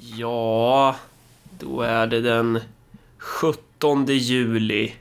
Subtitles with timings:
[0.00, 0.96] Ja,
[1.58, 2.60] då är det den
[3.18, 4.92] 17 juli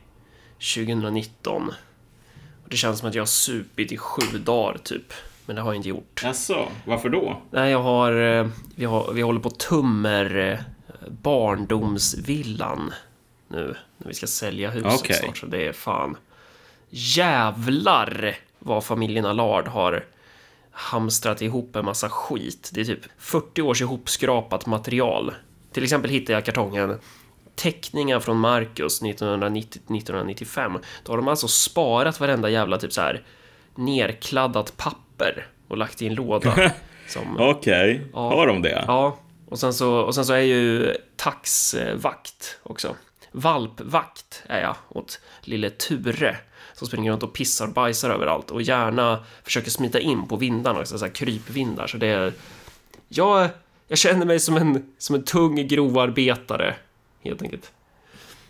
[0.75, 1.67] 2019.
[2.63, 5.13] Och det känns som att jag har supit i sju dagar typ.
[5.45, 6.21] Men det har jag inte gjort.
[6.23, 7.41] Jaså, varför då?
[7.51, 8.11] Nej, jag har...
[8.39, 10.59] eh, Vi, har, vi håller på tummer eh,
[11.07, 12.93] barndomsvillan
[13.47, 13.75] nu.
[13.97, 15.15] När vi ska sälja huset Okej.
[15.15, 15.37] snart.
[15.37, 16.17] Så det är fan...
[16.89, 20.05] Jävlar vad familjen Allard har
[20.79, 22.69] hamstrat ihop en massa skit.
[22.73, 25.33] Det är typ 40 års ihopskrapat material.
[25.73, 26.99] Till exempel hittade jag kartongen
[27.55, 30.79] teckningar från Marcus 1990-1995.
[31.03, 33.23] Då har de alltså sparat varenda jävla typ så här
[33.75, 36.71] nerkladdat papper och lagt i en låda.
[37.39, 38.19] Okej, Ja.
[38.29, 38.83] har de det?
[38.87, 39.17] ja,
[39.49, 42.95] och sen, så, och sen så är ju taxvakt också.
[43.31, 46.37] Valpvakt är jag åt lille Ture
[46.77, 50.79] som springer runt och pissar och bajsar överallt och gärna försöker smita in på vindarna
[50.79, 51.87] också, så här krypvindar.
[51.87, 52.33] Så det är...
[53.09, 53.49] Jag,
[53.87, 56.75] jag känner mig som en, som en tung grovarbetare,
[57.23, 57.71] helt enkelt.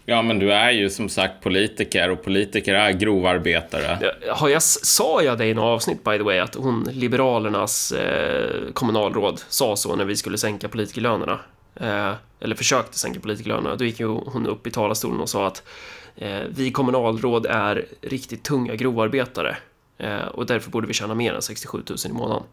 [0.06, 4.14] Ja, men du är ju som sagt politiker och politiker är grovarbetare.
[4.30, 8.72] Har jag, sa jag det i något avsnitt by the way att hon, Liberalernas eh,
[8.74, 11.40] kommunalråd, sa så när vi skulle sänka politikerlönerna?
[11.76, 13.76] Eh, eller försökte sänka politikerlönerna.
[13.76, 15.64] Då gick ju hon upp i talarstolen och sa att
[16.50, 19.58] vi kommunalråd är riktigt tunga grovarbetare
[19.98, 22.44] eh, och därför borde vi tjäna mer än 67 000 i månaden.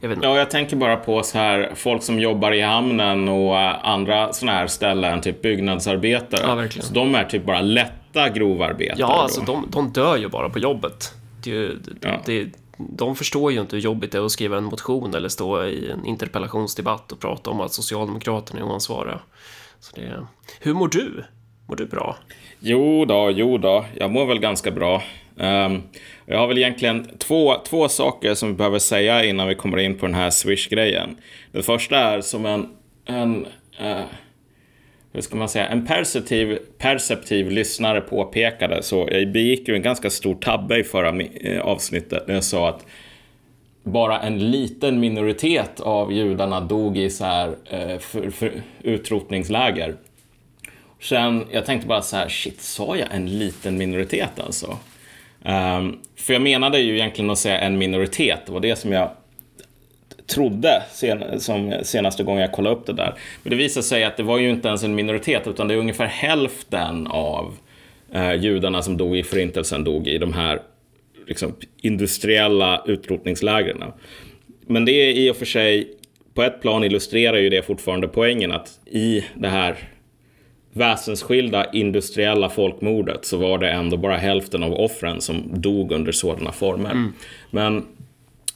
[0.00, 0.18] Jag.
[0.22, 4.32] Ja, jag tänker bara på så här folk som jobbar i hamnen och eh, andra
[4.32, 6.40] såna här ställen, typ byggnadsarbetare.
[6.46, 6.86] Ja, verkligen.
[6.88, 8.96] Så de är typ bara lätta grovarbetare.
[8.98, 9.12] Ja, då.
[9.12, 11.14] alltså de, de dör ju bara på jobbet.
[11.44, 12.20] Det, ju- Ja.
[12.26, 15.64] det, de förstår ju inte hur jobbigt det är att skriva en motion eller stå
[15.64, 19.20] i en interpellationsdebatt och prata om att Socialdemokraterna är oansvariga.
[19.80, 20.26] Så det,
[20.60, 21.24] hur mår du?
[21.68, 22.16] Mår du bra?
[22.60, 23.84] Jo då, jo då.
[23.98, 25.02] Jag mår väl ganska bra.
[25.36, 25.82] Um,
[26.26, 29.98] jag har väl egentligen två, två saker som vi behöver säga innan vi kommer in
[29.98, 31.16] på den här Swish-grejen.
[31.52, 32.68] Det första är som en,
[33.06, 33.46] en
[33.80, 34.02] uh,
[35.12, 40.10] hur ska man säga, en perceptiv, perceptiv lyssnare påpekade så jag begick ju en ganska
[40.10, 42.86] stor tabbe i förra eh, avsnittet när jag sa att
[43.82, 48.52] bara en liten minoritet av judarna dog i så här eh, för, för
[48.82, 49.94] utrotningsläger.
[51.00, 54.78] Sen, jag tänkte bara så här, shit, sa jag en liten minoritet alltså?
[55.44, 59.10] Um, för jag menade ju egentligen att säga en minoritet, det var det som jag
[60.26, 63.14] trodde sen, som senaste gången jag kollade upp det där.
[63.42, 65.78] Men det visade sig att det var ju inte ens en minoritet, utan det är
[65.78, 67.54] ungefär hälften av
[68.12, 70.62] eh, judarna som dog i förintelsen dog i de här
[71.26, 73.84] liksom, industriella utrotningslägren.
[74.66, 75.94] Men det är i och för sig,
[76.34, 79.76] på ett plan illustrerar ju det fortfarande poängen att i det här
[80.78, 86.52] väsensskilda industriella folkmordet så var det ändå bara hälften av offren som dog under sådana
[86.52, 87.12] former.
[87.50, 87.86] Men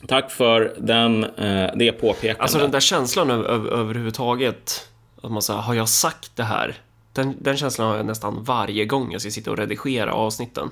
[0.07, 2.41] tack för den, eh, det påpekandet.
[2.41, 4.89] Alltså den där känslan över, över, överhuvudtaget,
[5.23, 6.75] att man säger, har jag sagt det här?
[7.13, 10.71] Den, den känslan har jag nästan varje gång jag ska sitta och redigera avsnitten.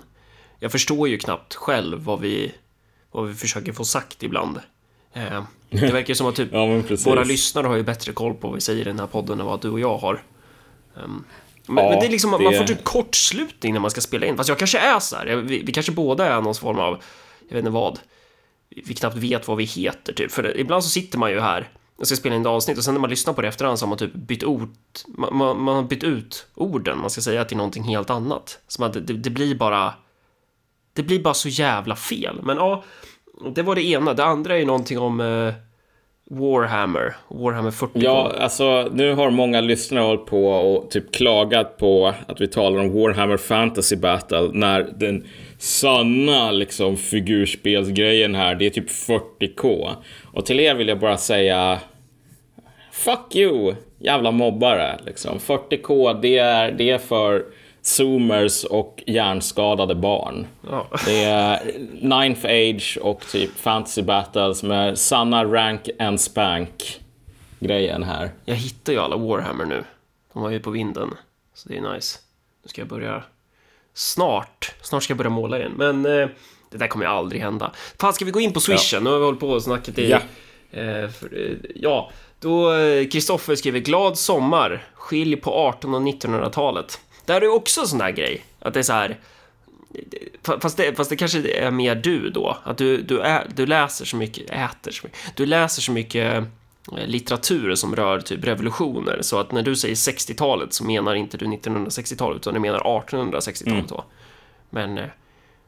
[0.58, 2.52] Jag förstår ju knappt själv vad vi,
[3.10, 4.60] vad vi försöker få sagt ibland.
[5.12, 8.54] Eh, det verkar som att typ Ja, våra lyssnare har ju bättre koll på vad
[8.54, 10.22] vi säger i den här podden än vad du och jag har.
[10.96, 11.24] Ehm,
[11.70, 14.26] men, Ja, men det är liksom, man det- får typ kortslutning när man ska spela
[14.26, 14.36] in.
[14.36, 15.26] Fast jag kanske är så här.
[15.26, 17.02] Jag- Vi, vi kanske båda är någon form av,
[17.48, 17.98] jag vet inte vad,
[18.86, 20.32] vi knappt vet vad vi heter typ.
[20.32, 22.94] För ibland så sitter man ju här och ska spela in ett avsnitt och sen
[22.94, 24.68] när man lyssnar på det efterhand så har man typ bytt ord,
[25.08, 28.58] man, man, man har bytt ut orden man ska säga till någonting helt annat.
[28.78, 29.94] Att det, det, det blir bara,
[30.92, 32.40] det blir bara så jävla fel.
[32.42, 32.84] Men ja,
[33.54, 34.14] det var det ena.
[34.14, 35.54] Det andra är ju någonting om eh,
[36.32, 37.92] Warhammer, Warhammer 40.
[37.94, 42.80] Ja, alltså nu har många lyssnare hållit på och typ klagat på att vi talar
[42.80, 45.26] om Warhammer Fantasy Battle när den
[45.58, 49.88] sanna liksom figurspelsgrejen här, det är typ 40k.
[50.32, 51.80] Och till er vill jag bara säga
[52.92, 54.98] Fuck you, jävla mobbare.
[55.06, 55.38] Liksom.
[55.38, 57.44] 40k, det är, det är för
[57.82, 60.46] zoomers och hjärnskadade barn.
[60.70, 60.86] Ja.
[61.06, 67.00] Det är Ninth Age och typ Fantasy Battles med sanna rank and spank
[67.60, 68.30] grejen här.
[68.44, 69.84] Jag hittar ju alla Warhammer nu.
[70.32, 71.10] De var ju på vinden.
[71.54, 72.18] Så det är nice.
[72.62, 73.22] Nu ska jag börja
[73.94, 74.74] snart.
[74.82, 75.72] Snart ska jag börja måla igen.
[75.76, 76.28] Men eh,
[76.70, 77.72] det där kommer ju aldrig hända.
[78.00, 79.04] Fan, ska vi gå in på swishen?
[79.04, 80.10] Nu har vi hållit på och snackat i...
[80.10, 80.20] Ja.
[80.70, 82.10] Eh, för, eh, ja,
[82.40, 84.84] då eh, Kristoffer skriver glad sommar.
[84.94, 87.00] Skilj på 1800 och 1900-talet.
[87.24, 88.44] Där är det också en sån där grej.
[88.58, 89.18] Att det är så här...
[90.42, 92.56] Fast det, fast det kanske är mer du då.
[92.64, 95.18] Att du, du, ä, du läser så mycket, äter så mycket.
[95.36, 99.18] Du läser så mycket eh, litteratur som rör typ revolutioner.
[99.22, 103.88] Så att när du säger 60-talet så menar inte du 1960-talet utan du menar 1860-talet
[103.88, 104.04] då.
[104.70, 105.04] Men, eh,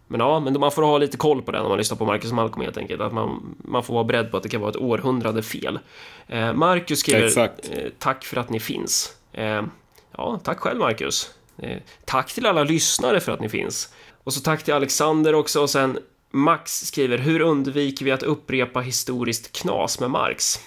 [0.08, 2.32] Men ja, men man får ha lite koll på det när man lyssnar på Marcus
[2.32, 3.00] Malcolm helt enkelt.
[3.00, 5.78] Att man, man får vara beredd på att det kan vara ett århundrade fel.
[6.26, 7.70] Eh, Marcus skriver Exakt.
[7.99, 9.16] tack för att ni finns.
[9.32, 9.62] Eh,
[10.16, 11.31] ja, tack själv Marcus.
[11.58, 13.93] Eh, tack till alla lyssnare för att ni finns.
[14.25, 15.99] Och så tack till Alexander också och sen
[16.31, 20.60] Max skriver hur undviker vi att upprepa historiskt knas med Marx?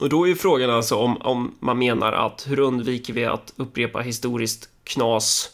[0.00, 3.52] Och då är ju frågan alltså om, om man menar att hur undviker vi att
[3.56, 5.50] upprepa historiskt knas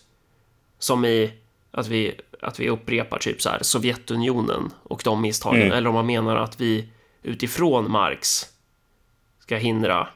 [0.78, 1.32] som i
[1.70, 5.72] att vi, att vi upprepar typ så här Sovjetunionen och de misstagen Mm.
[5.72, 6.88] eller om man menar att vi
[7.22, 8.46] utifrån Marx
[9.38, 10.08] ska hindra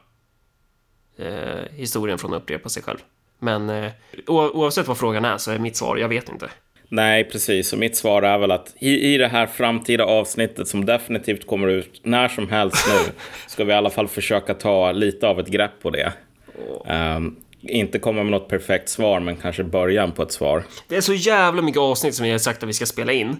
[1.17, 2.99] eh, historien från att upprepa sig själv.
[3.45, 3.91] Men eh,
[4.27, 6.49] oavsett vad frågan är så är mitt svar, jag vet inte.
[6.89, 7.73] Nej, precis.
[7.73, 11.67] Och mitt svar är väl att i, i det här framtida avsnittet som definitivt kommer
[11.67, 13.11] ut när som helst nu
[13.47, 16.13] ska vi i alla fall försöka ta lite av ett grepp på det.
[16.85, 20.63] Ehm, inte komma med något perfekt svar, men kanske början på ett svar.
[20.87, 23.37] Det är så jävla mycket avsnitt som vi har sagt att vi ska spela in.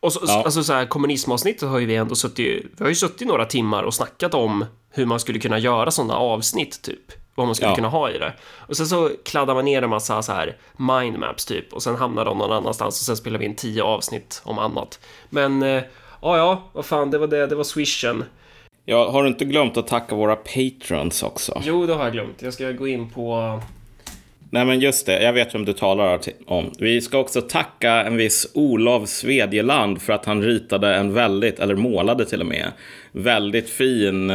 [0.00, 0.42] Och så, Ja.
[0.44, 3.82] alltså så här, kommunismavsnittet har ju vi ändå suttit, vi har ju suttit några timmar
[3.82, 7.21] och snackat om hur man skulle kunna göra sådana avsnitt typ.
[7.42, 7.74] Vad man skulle Ja.
[7.74, 8.32] kunna ha i det.
[8.68, 12.24] Och sen så kladdar man ner en massa så här mindmaps typ och sen hamnar
[12.24, 15.00] de någon annanstans och sen spelar vi in tio avsnitt om annat.
[15.30, 15.82] Men, eh,
[16.22, 18.24] ja ja, vad fan, det var det, det var swishen.
[18.84, 21.62] Ja, har du inte glömt att tacka våra patrons också?
[21.64, 22.42] Jo, det har jag glömt.
[22.42, 23.60] Jag ska gå in på...
[24.50, 25.22] Nej, men just det.
[25.22, 26.70] Jag vet vem du talar om.
[26.78, 31.74] Vi ska också tacka en viss Olof Svedjeland för att han ritade en väldigt, eller
[31.74, 32.72] målade till och med,
[33.12, 34.30] väldigt fin,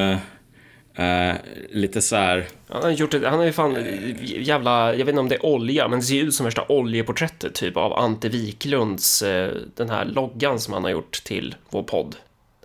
[0.97, 1.35] eh,
[1.69, 3.85] lite så här, Han har gjort ett, han har ju fan
[4.19, 7.53] jävla, jag vet inte om det är olja, men det ser ut som värsta oljeporträttet
[7.53, 12.15] typ av Ante Wiklunds, eh, den här loggan som han har gjort till vår podd.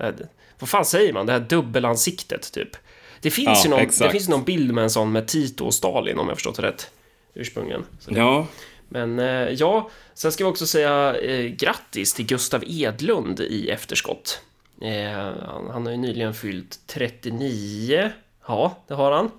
[0.01, 0.15] Här,
[0.59, 1.27] vad fan säger man?
[1.27, 2.77] Det här dubbelansiktet typ.
[3.21, 5.75] Det finns Ja, ju någon, det finns någon bild med en sån med Tito och
[5.75, 6.91] Stalin om jag förstått det rätt.
[7.35, 7.85] Ursprungligen.
[8.09, 8.47] Det, ja,
[8.89, 14.41] Men eh, ja, sen ska vi också säga eh, grattis till Gustav Edlund i efterskott.
[14.81, 15.33] Eh,
[15.71, 18.11] han, har ju nyligen fyllt 39.
[18.47, 19.31] Ja, det har han.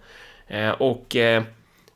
[0.48, 1.44] Eh, och eh,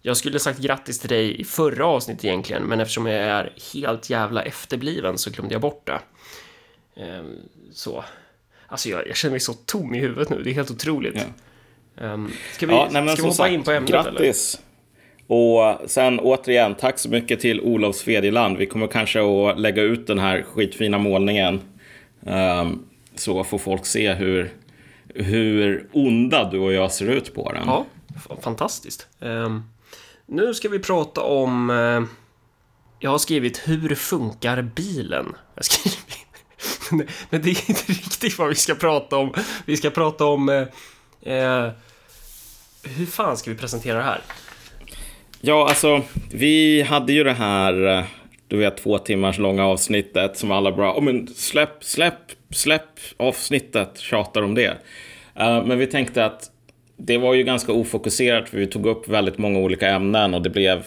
[0.01, 4.09] jag skulle sagt grattis till dig i förra avsnittet egentligen, men eftersom jag är helt
[4.09, 5.99] jävla efterbliven så glömde jag bort det.
[7.71, 8.03] Så.
[8.67, 11.15] Alltså jag, jag känner mig så tom i huvudet nu, det är helt otroligt.
[11.15, 12.05] Ja.
[12.05, 14.11] Ehm, ska vi, ja nej, ska vi hoppa sagt, in på ämnet eller?
[14.11, 14.61] grattis.
[15.27, 18.57] Och sen återigen, tack så mycket till Olof Svedjeland.
[18.57, 21.61] Vi kommer kanske att lägga ut den här skitfina målningen.
[22.25, 22.86] ehm,
[23.19, 24.53] så får folk se hur,
[25.15, 27.63] hur onda du och jag ser ut på den.
[27.65, 27.85] Ja,
[28.41, 29.07] fantastiskt.
[29.19, 29.63] Ehm,
[30.25, 31.69] nu ska vi prata om...
[31.69, 32.03] eh,
[32.99, 35.35] jag har skrivit Hur funkar bilen?
[35.55, 35.99] Jag skrivit.
[37.29, 39.33] Men det är inte riktigt vad vi ska prata om.
[39.65, 40.49] Vi ska prata om...
[40.49, 41.71] eh, eh,
[42.83, 44.21] hur fan ska vi presentera det här?
[45.41, 48.05] Ja, alltså, vi hade ju det här,
[48.47, 53.97] du vet, två timmars långa avsnittet som alla bra, oh, men släpp, släpp, släpp avsnittet,
[53.97, 54.77] tjatar om det.
[55.35, 56.51] Eh, men vi tänkte att
[56.97, 60.49] det var ju ganska ofokuserat för vi tog upp väldigt många olika ämnen och det
[60.49, 60.85] blev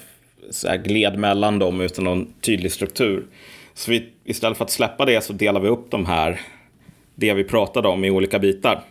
[0.50, 3.26] så här gled mellan dem utan någon tydlig struktur.
[3.74, 6.40] Så vi, istället för att släppa det så delar vi upp de här,
[7.14, 8.84] det vi pratade om i olika bitar.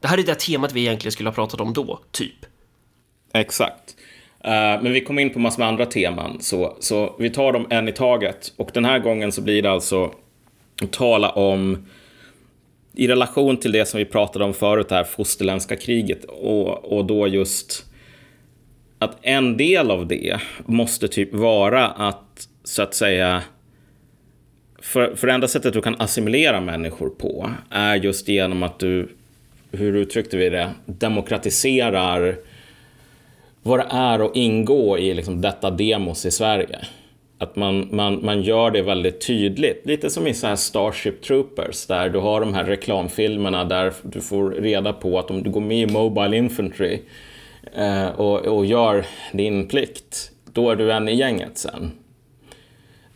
[0.00, 2.46] Det här är det temat vi egentligen skulle ha pratat om då, typ.
[3.32, 3.95] Exakt.
[4.46, 7.66] Eh, men vi kom in på massor med andra teman, så, så vi tar dem
[7.70, 8.52] en i taget.
[8.56, 10.10] Och den här gången så blir det alltså
[10.82, 11.86] att tala om
[12.94, 17.04] i relation till det som vi pratade om förut, det här fosterländska kriget och, och
[17.04, 17.84] då just
[18.98, 23.42] att en del av det måste typ vara att så att säga
[24.78, 29.08] för, för det enda sättet du kan assimilera människor på är just genom att du,
[29.72, 32.36] hur uttryckte vi det, demokratiserar
[33.66, 36.78] vad det är att ingå i liksom detta demos i Sverige.
[37.38, 39.86] Att man, man, man gör det väldigt tydligt.
[39.86, 44.20] Lite som i så här Starship Troopers där du har de här reklamfilmerna där du
[44.20, 47.00] får reda på att om du går med i Mobile Infantry
[47.74, 51.92] eh, och, och gör din plikt, då är du en i gänget sen.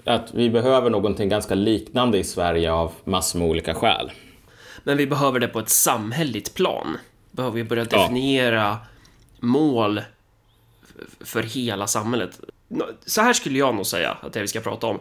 [0.04, 4.10] Att vi behöver någonting ganska liknande i Sverige av massor med olika skäl.
[4.84, 6.96] Men vi behöver det på ett samhälleligt plan.
[7.30, 7.98] Behöver vi börja Ja.
[7.98, 8.76] definiera
[9.40, 10.04] mål f-
[11.20, 12.40] för hela samhället.
[13.06, 14.98] Så här skulle jag nog säga att det är vi ska prata om.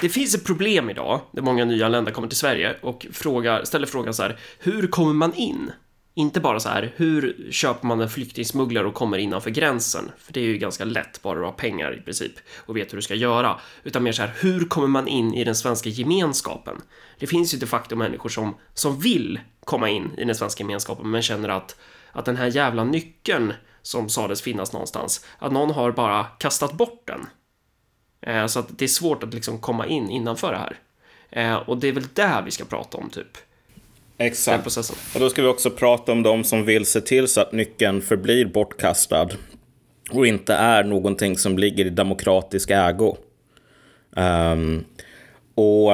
[0.00, 4.14] Det finns ett problem idag där många nyanlända kommer till Sverige och frågar, ställer frågan
[4.14, 5.70] så här, hur kommer man in?
[6.14, 10.10] Inte bara så här, hur köper man en flyktingsmugglare och kommer innanför gränsen?
[10.18, 12.96] För det är ju ganska lätt, bara du har pengar i princip och vet hur
[12.96, 13.60] du ska göra.
[13.84, 16.76] Utan mer så här, hur kommer man in i den svenska gemenskapen?
[17.18, 21.10] Det finns ju de facto människor som, som vill komma in i den svenska gemenskapen
[21.10, 21.76] men känner att,
[22.12, 27.02] att den här jävla nyckeln som sades finnas någonstans, att någon har bara kastat bort
[27.06, 27.26] den.
[28.20, 30.78] Eh, Så att det är svårt att liksom komma in innanför det här.
[31.30, 33.38] Eh, och det är väl där vi ska prata om, typ.
[34.18, 34.62] Exakt.
[34.62, 34.96] processen.
[35.14, 38.02] Och då ska vi också prata om de som vill se till så att nyckeln
[38.02, 39.28] förblir bortkastad
[40.10, 43.16] och inte är någonting som ligger i demokratisk ägo.
[44.16, 44.84] Ehm,
[45.54, 45.92] och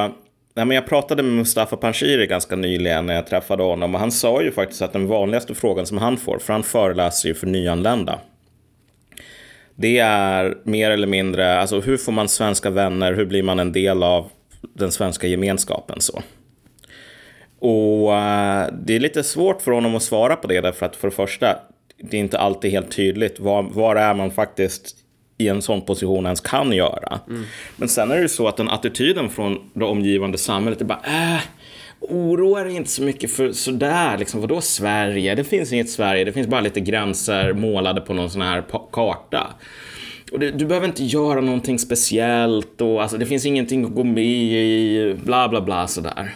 [0.54, 4.12] nej, men jag pratade med Mustafa Panshiri ganska nyligen när jag träffade honom och han
[4.12, 7.46] sa ju faktiskt att den vanligaste frågan som han får, för han föreläser ju för
[7.46, 8.18] nyanlända,
[9.76, 13.72] det är mer eller mindre, alltså hur får man svenska vänner, hur blir man en
[13.72, 14.30] del av
[14.74, 16.22] den svenska gemenskapen så.
[17.58, 21.08] Och eh, det är lite svårt för honom att svara på det därför att för
[21.08, 21.58] det första,
[21.98, 24.96] det är inte alltid helt tydligt var, var är man faktiskt
[25.38, 27.20] i en sån position ens kan göra.
[27.76, 31.00] Men sen är det ju så att den attityden från det omgivande samhället är bara,
[31.06, 31.40] äh,
[32.00, 35.34] oroa dig inte så mycket för sådär, liksom, vadå Sverige?
[35.34, 39.54] Det finns inget Sverige, det finns bara lite gränser målade på någon sån här karta.
[40.32, 44.04] Och du, du behöver inte göra någonting speciellt och alltså, det finns ingenting att gå
[44.04, 46.34] med i, bla bla bla sådär.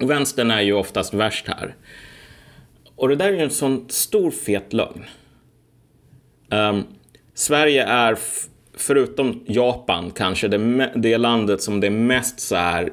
[0.00, 1.74] Och vänstern är ju oftast värst här.
[2.96, 5.04] Och det där är ju en sån stor fet lögn.
[6.50, 6.84] Um,
[7.34, 8.18] Sverige är,
[8.74, 12.90] förutom Japan, kanske det, det landet som det är mest så här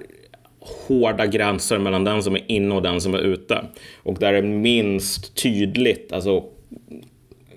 [0.87, 3.65] hårda gränser mellan den som är inne och den som är ute.
[4.03, 6.43] Och där det är minst tydligt, alltså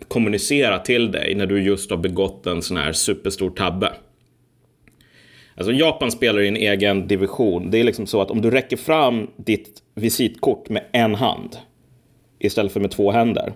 [0.08, 3.92] kommunicera till dig när du just har begått en sån här superstor tabbe.
[5.54, 7.70] Alltså Japan spelar i en egen division.
[7.70, 11.56] Det är liksom så att om du räcker fram ditt visitkort med en hand
[12.38, 13.52] istället för med två händer.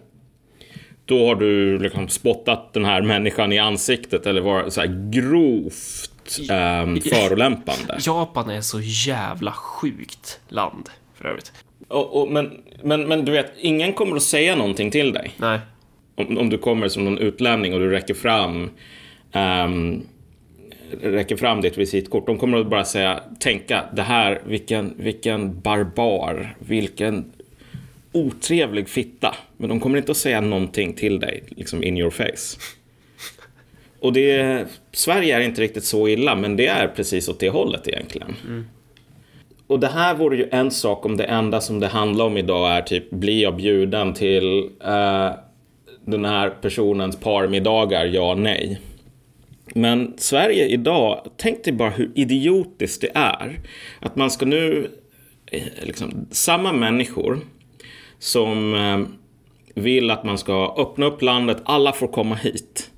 [1.06, 6.38] Då har du liksom spottat den här människan i ansiktet eller varit så här grovt
[6.50, 7.98] ehm, förolämpande.
[8.06, 11.52] Japan är så jävla sjukt land, för övrigt.
[11.88, 15.32] Och, och, men, men, men du vet, ingen kommer att säga någonting till dig.
[15.36, 15.60] Nej.
[16.14, 18.70] om, om du kommer som någon utlänning och du räcker fram
[19.32, 20.02] ehm,
[21.02, 22.26] räcker fram ditt visitkort.
[22.26, 27.32] De kommer att bara säga, tänka, det här, vilken, vilken barbar, vilken
[28.16, 29.35] otrevlig fitta.
[29.56, 32.58] Men de kommer inte att säga någonting till dig, liksom in your face.
[34.00, 37.88] Och det, Sverige är inte riktigt så illa, men det är precis åt det hållet
[37.88, 38.37] egentligen.
[39.66, 42.76] Och det här vore ju en sak om det enda som det handlar om idag
[42.76, 45.30] är typ, blir jag bjuden till eh,
[46.04, 48.80] den här personens parmiddagar, ja, nej.
[49.75, 53.61] Men Sverige idag, tänk dig bara hur idiotiskt det är.
[54.00, 54.90] Att man ska nu,
[55.46, 57.40] eh, liksom, samma människor
[58.26, 58.99] som eh,
[59.83, 62.90] vill att man ska öppna upp landet, alla får komma hit.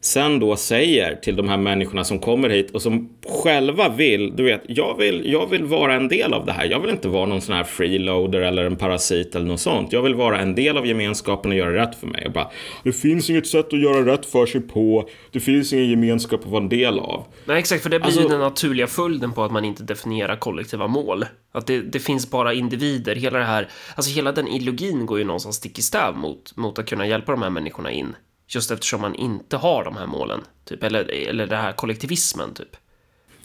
[0.00, 3.08] Sen då säger till de här människorna som kommer hit och som
[3.42, 6.64] själva vill, du vet, jag vill, jag vill vara en del av det här.
[6.64, 9.92] Jag vill inte vara någon sån här freeloader eller en parasit eller något sånt.
[9.92, 12.26] Jag vill vara en del av gemenskapen och göra rätt för mig.
[12.26, 12.50] Och bara,
[12.82, 15.08] det finns inget sätt att göra rätt för sig på.
[15.32, 17.24] Det finns ingen gemenskap att vara en del av.
[17.44, 20.86] Nej, exakt, för det blir Alltså- den naturliga följden på att man inte definierar kollektiva
[20.86, 21.24] mål.
[21.52, 25.24] Att det, det finns bara individer, hela det här, alltså hela den ideologin går ju
[25.24, 28.14] någonstans stick i stäv mot, mot att kunna hjälpa de här människorna in.
[28.48, 32.76] Just eftersom man inte har de här målen, typ, eller, eller den här kollektivismen, typ.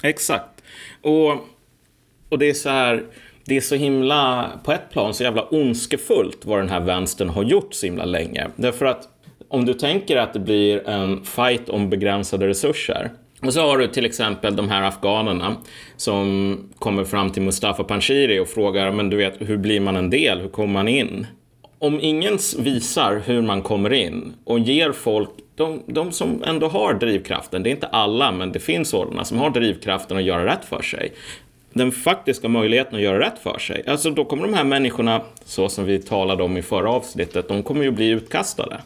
[0.03, 0.63] Exakt.
[1.01, 1.31] Och,
[2.29, 3.03] och det är så här,
[3.45, 7.43] det är så himla, på ett plan, så jävla ondskefullt vad den här vänstern har
[7.43, 8.47] gjort så himla länge.
[8.55, 9.09] Därför att
[9.47, 13.11] om du tänker att det blir en fight om begränsade resurser.
[13.41, 15.55] Och så har du till exempel de här afghanerna
[15.97, 20.09] som kommer fram till Mustafa Panshiri och frågar, men du vet, hur blir man en
[20.09, 20.39] del?
[20.39, 21.27] Hur kommer man in?
[21.83, 26.93] Om ingen visar hur man kommer in och ger folk, de, de som ändå har
[26.93, 30.65] drivkraften, det är inte alla, men det finns sådana som har drivkraften att göra rätt
[30.65, 31.13] för sig.
[31.73, 33.83] Den faktiska möjligheten att göra rätt för sig.
[33.87, 37.63] Alltså då kommer de här människorna, så som vi talade om i förra avsnittet, de
[37.63, 38.81] kommer ju bli utkastade.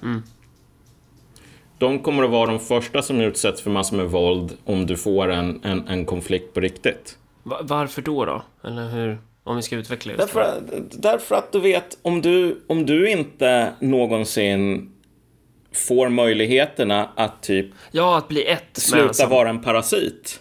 [1.77, 5.31] De kommer att vara de första som utsätts för massor med våld om du får
[5.31, 7.17] en, en, en konflikt på riktigt.
[7.43, 8.41] Va- varför då då?
[8.63, 9.17] Eller hur?
[9.47, 13.09] Om vi ska utveckla just Därför, att- därför att du vet, om du, om du
[13.09, 14.91] inte någonsin
[15.87, 18.81] får möjligheterna att typ Ja, att bli ett med...
[18.81, 20.39] sluta som- vara en parasit,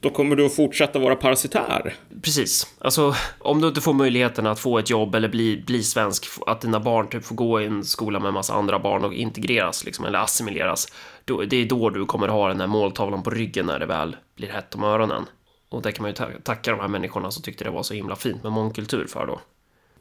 [0.00, 1.94] då kommer du att fortsätta vara parasitär.
[2.22, 2.74] Precis.
[2.80, 6.60] Alltså, om du inte får möjligheten att få ett jobb eller bli, bli svensk, att
[6.60, 9.84] dina barn typ får gå i en skola med en massa andra barn och integreras,
[9.84, 10.92] liksom, eller assimileras,
[11.24, 14.16] då, det är då du kommer ha den här måltavlan på ryggen när det väl
[14.36, 15.24] blir hett om öronen.
[15.68, 17.94] Och det kan man ju ta- tacka de här människorna som tyckte det var så
[17.94, 19.40] himla fint med mångkultur för då.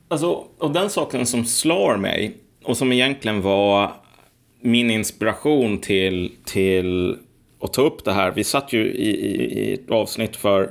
[0.08, 3.94] Alltså, och den saken som slår mig, och som egentligen var
[4.62, 7.18] min inspiration till, till
[7.62, 8.32] att ta upp det här.
[8.32, 10.70] Vi satt ju i, i, i ett avsnitt för,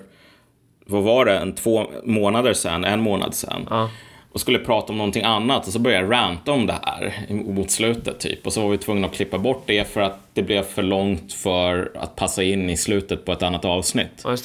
[0.86, 3.66] vad var det, en två månader sedan, en månad sedan.
[3.70, 3.90] Ja.
[4.32, 7.70] Och skulle prata om någonting annat och så började jag ranta om det här mot
[7.70, 8.46] slutet typ.
[8.46, 11.32] Och så var vi tvungna att klippa bort det för att det blev för långt
[11.32, 14.24] för att passa in i slutet på ett annat avsnitt.
[14.24, 14.36] Ja.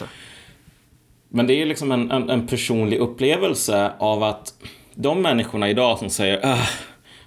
[1.30, 4.54] Men det är liksom en, en, en, personlig upplevelse av att
[4.94, 6.68] de människorna idag som säger äh,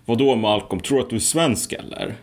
[0.04, 2.14] Vadå Malcolm, tror du att du är svensk eller?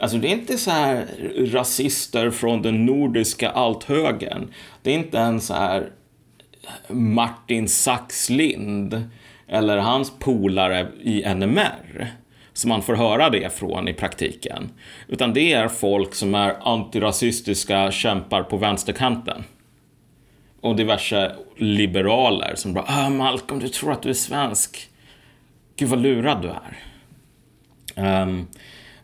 [0.00, 1.06] Alltså det är inte så här
[1.52, 4.48] rasister från den nordiska althögern.
[4.82, 5.90] Det är inte en så här
[6.88, 9.08] Martin Saxlind
[9.48, 12.12] eller hans polare i NMR
[12.52, 14.70] som man får höra det från i praktiken.
[15.08, 19.44] Utan det är folk som är antirasistiska kämpar på vänsterkanten.
[20.64, 24.88] Och diverse liberaler som bara ah, Malcolm, du tror att du är svensk.
[25.76, 28.22] Gud vad lurad du är.
[28.22, 28.48] Um,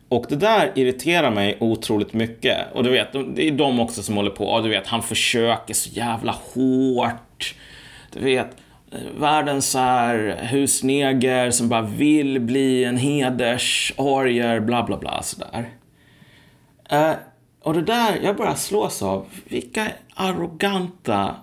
[0.08, 2.58] och det där irriterar mig otroligt mycket.
[2.72, 4.60] Och du vet, det är de också som håller på.
[4.60, 7.54] du vet, han försöker så jävla hårt.
[8.12, 8.56] Du vet,
[8.92, 15.68] eh, världens så här husneger som bara vill bli en hedersarier, bla bla bla sådär.
[16.92, 17.12] Uh,
[17.62, 21.36] och det där, jag bara slås av vilka arroganta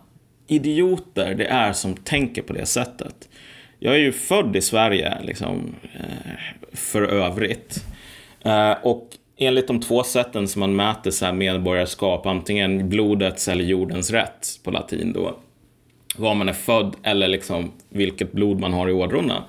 [0.48, 3.30] idioter det är som tänker på det sättet.
[3.80, 6.32] Jag är ju född i Sverige, liksom, eh,
[6.74, 7.86] för övrigt.
[8.44, 13.63] Eh, och enligt de två sätten som man mäter så här medborgarskap, antingen blodets eller
[13.63, 15.36] jordens rätt på latin då,
[16.18, 19.44] var man är född eller liksom vilket blod man har i ådrorna.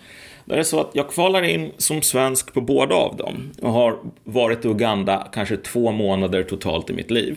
[0.45, 3.99] Det är så att jag kvalar in som svensk på båda av dem och har
[4.25, 7.37] varit i Uganda kanske två månader totalt i mitt liv.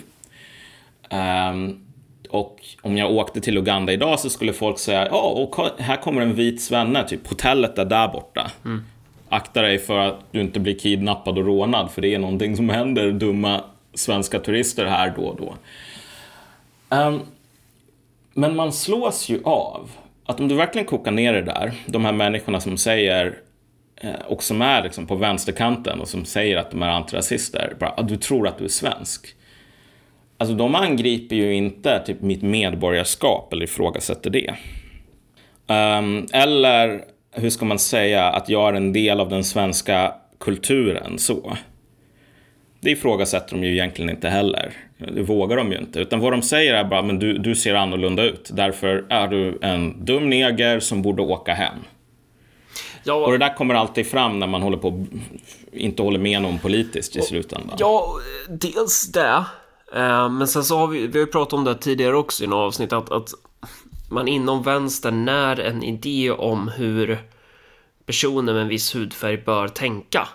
[1.10, 1.91] Um,
[2.32, 6.22] och om jag åkte till Uganda idag så skulle folk säga ja, och här kommer
[6.22, 8.52] en vit svenne, typ hotellet är där borta.
[8.66, 8.84] Mm.
[9.30, 12.70] Akta dig för att du inte blir kidnappad och rånad, för det är någonting som
[12.70, 13.62] händer dumma
[13.94, 15.56] svenska turister här då och då.
[16.96, 17.22] Um,
[18.34, 19.92] men man slås ju av
[20.26, 23.38] att om du verkligen kokar ner det där, de här människorna som säger
[23.96, 27.90] eh, och som är liksom på vänsterkanten och som säger att de är antirasister, bara
[27.90, 29.36] att du tror att du är svensk.
[30.42, 34.54] Alltså de angriper ju inte typ mitt medborgarskap eller ifrågasätter det.
[35.68, 41.20] Um, eller hur ska man säga att jag är en del av den svenska kulturen
[41.20, 41.58] så.
[42.80, 44.74] Det ifrågasätter de ju egentligen inte heller.
[44.98, 46.00] Det vågar de ju inte.
[46.00, 48.50] Utan vad de säger är bara, men du, du ser annorlunda ut.
[48.54, 51.80] Därför är du en dum neger som borde åka hem.
[53.04, 55.06] Ja, och det där kommer alltid fram när man håller på
[55.72, 57.78] inte håller med någon politiskt i slutändan.
[57.80, 58.08] Ja,
[58.50, 59.46] dels det.
[59.94, 62.48] Eh, men sen så har vi, vi har ju pratat om det tidigare också i
[62.48, 63.30] något avsnitt, att, att
[64.10, 67.20] man inom vänstern när en idé om hur
[68.06, 70.28] personer med en viss hudfärg bör tänka.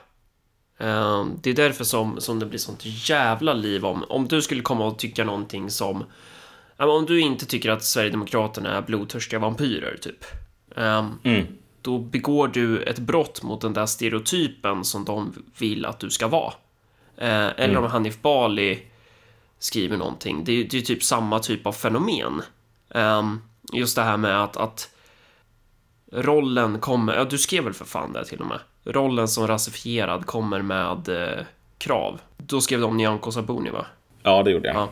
[0.79, 4.63] Ehm, det är därför som, som det blir sånt jävla liv om, om du skulle
[4.63, 6.05] komma och tycka någonting som
[6.77, 10.25] om du inte tycker att Sverigedemokraterna är blodtörstiga vampyrer, typ.
[10.77, 11.47] Ehm, mm.
[11.83, 16.29] Då begår du ett brott mot den där stereotypen som de vill att du ska
[16.29, 16.53] vara.
[17.19, 17.85] Ehm, eller mm.
[17.85, 18.83] om Hanif Bali
[19.59, 20.45] skriver någonting.
[20.45, 22.43] Det är, det är typ samma typ av fenomen.
[23.73, 24.91] just det här med att, att
[26.13, 28.61] rollen kommer, ja du skrev väl för fan det till och med?
[28.87, 31.45] rollen som rasifierad kommer med eh,
[31.79, 32.21] krav.
[32.37, 33.87] Då skrev de Nyamko Sabuni va?
[34.23, 34.77] Ja, det gjorde jag.
[34.77, 34.89] Ja.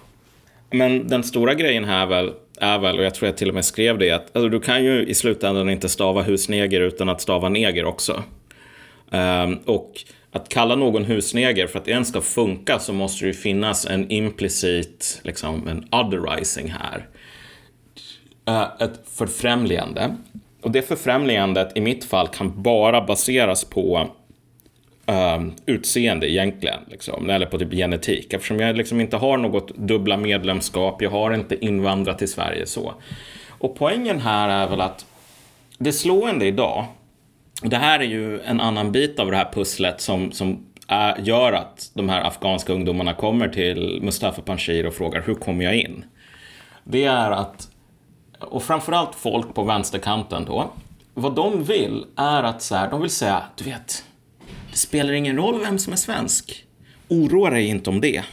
[0.70, 3.64] Men den stora grejen här väl, är väl, och jag tror jag till och med
[3.64, 7.48] skrev det, att alltså, du kan ju i slutändan inte stava husneger utan att stava
[7.48, 8.22] neger också.
[9.10, 9.92] Um, och
[10.34, 13.86] att kalla någon husneger, för att det ens ska funka så måste det ju finnas
[13.86, 17.08] en implicit, liksom en otherizing här.
[18.48, 20.16] Uh, ett förfrämligande.
[20.62, 24.08] Och det förfrämligandet i mitt fall kan bara baseras på
[25.10, 28.32] uh, utseende egentligen, liksom, eller på typ genetik.
[28.32, 32.94] Eftersom jag liksom inte har något dubbla medlemskap, jag har inte invandrat till Sverige så.
[33.48, 35.06] Och poängen här är väl att
[35.78, 36.84] det slående idag,
[37.64, 41.52] det här är ju en annan bit av det här pusslet som, som är, gör
[41.52, 46.04] att de här afghanska ungdomarna kommer till Mustafa Panshir och frågar hur kommer jag in?
[46.84, 47.68] Det är att
[48.38, 50.72] och framförallt folk på vänsterkanten då,
[51.14, 54.04] vad de vill är att så här, de vill säga, du vet,
[54.70, 56.64] det spelar ingen roll vem som är svensk.
[57.08, 58.24] Oroa dig inte om det.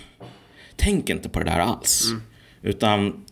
[0.76, 2.10] Tänk inte på det där alls.
[2.12, 2.24] Mm.
[2.62, 3.26] Utan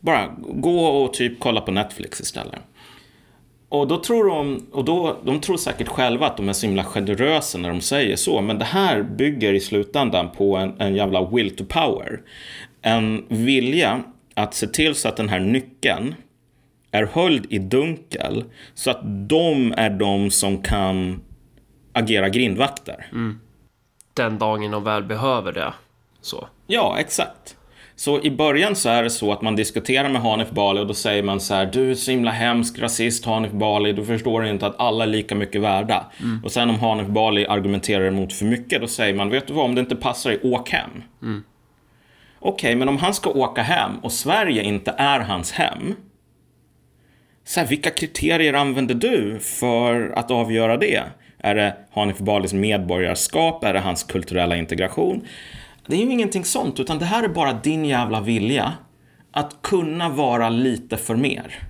[0.00, 2.60] bara gå och typ kolla på Netflix istället.
[3.68, 6.84] Och då tror de, och då, de tror säkert själva att de är så himla
[6.84, 11.28] generösa när de säger så, men det här bygger i slutändan på en, en jävla
[11.28, 12.20] will to power.
[12.82, 14.02] En vilja
[14.34, 16.14] att se till så att den här nyckeln
[16.90, 21.20] är höljd i dunkel så att de är de som kan
[21.92, 23.06] agera grindvakter.
[23.12, 23.40] Mm.
[24.14, 25.72] Den dagen de väl behöver det.
[26.20, 26.48] Så.
[26.66, 27.55] Ja, exakt.
[27.98, 30.94] Så i början så är det så att man diskuterar med Hanif Bali och då
[30.94, 34.66] säger man så här, du är så himla hemsk rasist Hanif Bali, du förstår inte
[34.66, 36.06] att alla är lika mycket värda.
[36.20, 36.44] Mm.
[36.44, 39.64] Och sen om Hanif Bali argumenterar emot för mycket, då säger man, vet du vad,
[39.64, 40.90] om det inte passar dig, åk hem.
[41.22, 41.42] Mm.
[42.38, 45.94] Okej, okay, men om han ska åka hem och Sverige inte är hans hem,
[47.44, 51.02] så här, vilka kriterier använder du för att avgöra det?
[51.38, 53.64] Är det Hanif Balis medborgarskap?
[53.64, 55.26] Är det hans kulturella integration?
[55.86, 58.72] Det är ju ingenting sånt, utan det här är bara din jävla vilja
[59.32, 61.68] att kunna vara lite för mer.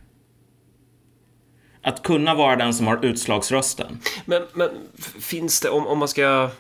[1.83, 3.99] Att kunna vara den som har utslagsrösten.
[4.25, 4.69] Men, men
[5.21, 6.51] finns det, om, om man ska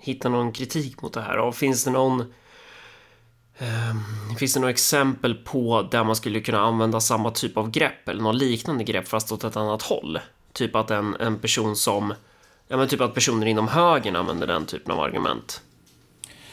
[0.00, 5.88] hitta någon kritik mot det här, finns det någon um, Finns det några exempel på
[5.90, 9.44] där man skulle kunna använda samma typ av grepp eller något liknande grepp fast åt
[9.44, 10.18] ett annat håll?
[10.52, 12.14] Typ att en, en person som,
[12.68, 15.62] ja men typ att personer inom högern använder den typen av argument.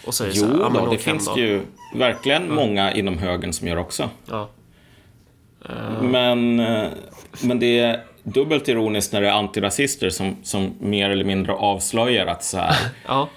[0.05, 1.39] Och så jo, så här, ja, då, det finns då.
[1.39, 1.61] ju
[1.95, 2.55] verkligen mm.
[2.55, 4.09] många inom högern som gör också.
[4.25, 4.49] Ja.
[5.69, 6.01] Uh...
[6.01, 6.89] Men, eh,
[7.41, 12.27] men det är dubbelt ironiskt när det är antirasister som, som mer eller mindre avslöjar
[12.27, 12.75] att så här,
[13.07, 13.29] ja.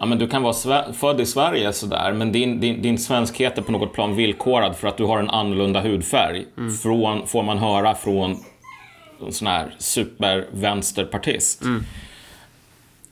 [0.00, 3.62] Ja, men du kan vara född i Sverige sådär, men din, din, din svenskhet är
[3.62, 6.46] på något plan villkorad för att du har en annorlunda hudfärg.
[6.58, 6.74] Mm.
[6.74, 8.36] Från, får man höra från
[9.26, 11.62] en sån här supervänsterpartist.
[11.62, 11.84] Mm.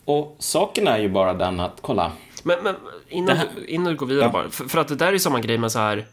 [0.04, 2.12] Och saken är ju bara den att, kolla.
[2.44, 2.76] Men, men
[3.08, 4.32] innan, här, du, innan du går vidare ja.
[4.32, 6.06] bara, för, för, att det där är samma grej med så här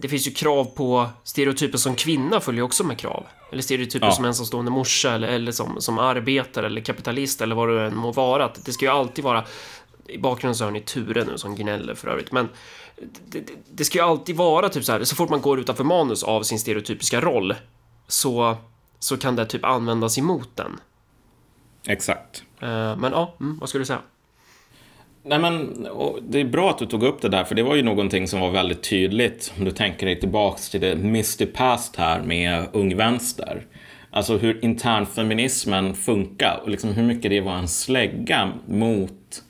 [0.00, 3.26] det finns ju krav på stereotyper som kvinna följer också med krav.
[3.52, 4.12] Eller stereotyper ja.
[4.12, 8.12] som ensamstående morsa eller, eller som, som arbetare eller kapitalist eller vad det än må
[8.12, 8.44] vara.
[8.44, 9.44] Att det ska ju alltid vara...
[10.06, 12.48] I bakgrunden så har ni Ture nu som gnäller för övrigt, men
[13.28, 15.84] det, det, det, ska ju alltid vara typ så här, så fort man går utanför
[15.84, 17.54] manus av sin stereotypiska roll
[18.06, 18.56] så,
[18.98, 20.80] så kan det typ användas emot den.
[21.86, 22.42] Exakt.
[22.62, 24.00] Uh, men ja, mm, vad skulle du säga?
[25.28, 25.86] Nej, men,
[26.22, 28.40] det är bra att du tog upp det där, för det var ju någonting som
[28.40, 32.96] var väldigt tydligt om du tänker dig tillbaks till det Misty Past här med Ung
[32.96, 33.66] Vänster.
[34.10, 39.42] Alltså hur internfeminismen funkar och liksom hur mycket det var en slägga mot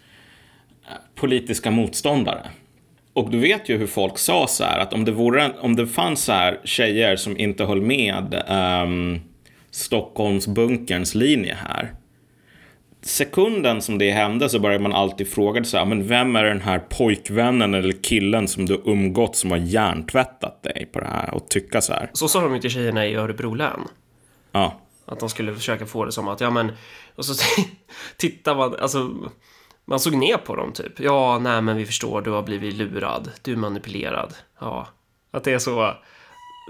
[0.86, 2.50] eh, politiska motståndare.
[3.12, 5.86] Och du vet ju hur folk sa så här att om det, vore, om det
[5.86, 8.42] fanns så här tjejer som inte höll med
[8.84, 9.20] um,
[9.70, 11.92] Stockholmsbunkerns linje här
[13.08, 16.78] sekunden som det hände så började man alltid fråga sig, men vem är den här
[16.78, 21.80] pojkvännen eller killen som du umgått som har hjärntvättat dig på det här och tycka
[21.80, 22.10] så här.
[22.12, 23.80] Så sa de ju till tjejerna i Örebro län.
[24.52, 24.80] Ja.
[25.06, 26.72] Att de skulle försöka få det som att, ja men,
[27.14, 27.44] och så
[28.16, 29.10] tittar man, alltså,
[29.84, 31.00] man såg ner på dem typ.
[31.00, 34.34] Ja, nej men vi förstår, du har blivit lurad, du är manipulerad.
[34.60, 34.88] Ja,
[35.30, 35.94] att det är så.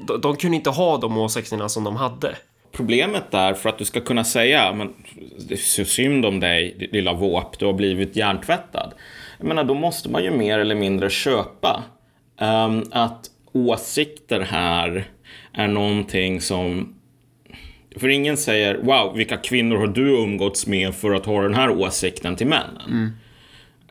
[0.07, 2.37] De, de kunde inte ha de åsikterna som de hade.
[2.73, 4.95] Problemet är för att du ska kunna säga, men
[5.49, 8.93] det är så synd om dig, lilla våp, du har blivit hjärntvättad.
[9.39, 11.83] Jag menar, då måste man ju mer eller mindre köpa
[12.41, 15.05] um, att åsikter här
[15.53, 16.95] är någonting som
[17.97, 21.71] för ingen säger wow, vilka kvinnor har du umgåtts med för att ha den här
[21.71, 23.13] åsikten till männen?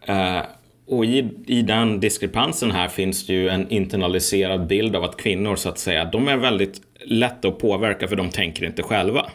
[0.08, 0.38] Mm.
[0.38, 0.44] Uh,
[0.88, 5.56] och i, i den diskrepansen här finns det ju en internaliserad bild av att kvinnor
[5.56, 9.30] så att säga, de är väldigt lätta att påverka för de tänker inte själva.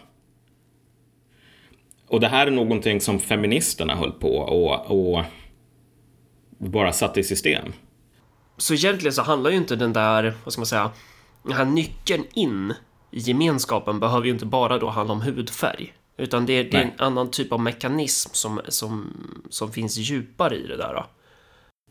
[2.08, 5.24] Och det här är någonting som feministerna höll på och, och
[6.58, 7.72] bara satte i system.
[8.56, 10.90] Så egentligen så handlar ju inte den där, vad ska man säga,
[11.42, 12.74] den här nyckeln in
[13.10, 15.92] i gemenskapen behöver ju inte bara då handla om hudfärg.
[16.16, 19.12] Utan det är, det är en annan typ av mekanism som, som,
[19.50, 20.94] som finns djupare i det där.
[20.94, 21.06] Då.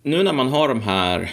[0.03, 1.31] Nu när man har de här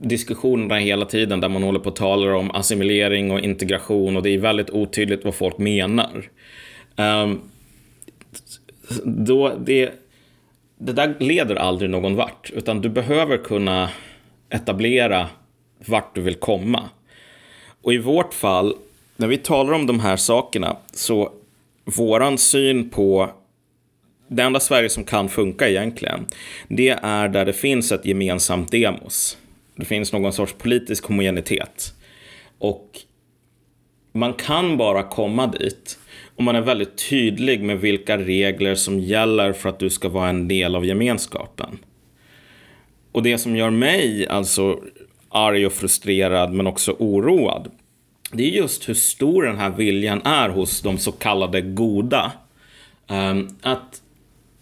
[0.00, 4.30] diskussionerna hela tiden där man håller på och talar om assimilering och integration och det
[4.30, 6.28] är väldigt otydligt vad folk menar.
[6.96, 7.40] Um,
[9.04, 9.90] då det,
[10.78, 13.90] det där leder aldrig någon vart, utan du behöver kunna
[14.50, 15.28] etablera
[15.86, 16.82] vart du vill komma.
[17.82, 18.74] Och i vårt fall,
[19.16, 21.32] när vi talar om de här sakerna, så
[21.84, 23.30] våran syn på
[24.28, 26.26] det enda Sverige som kan funka egentligen,
[26.68, 29.38] det är där det finns ett gemensamt demos.
[29.76, 31.94] Det finns någon sorts politisk homogenitet.
[32.58, 32.98] Och
[34.12, 35.98] man kan bara komma dit
[36.36, 40.28] om man är väldigt tydlig med vilka regler som gäller för att du ska vara
[40.28, 41.78] en del av gemenskapen.
[43.12, 44.80] Och det som gör mig alltså
[45.28, 47.70] arg och frustrerad men också oroad,
[48.32, 52.32] det är just hur stor den här viljan är hos de så kallade goda.
[53.06, 54.02] Ehm, att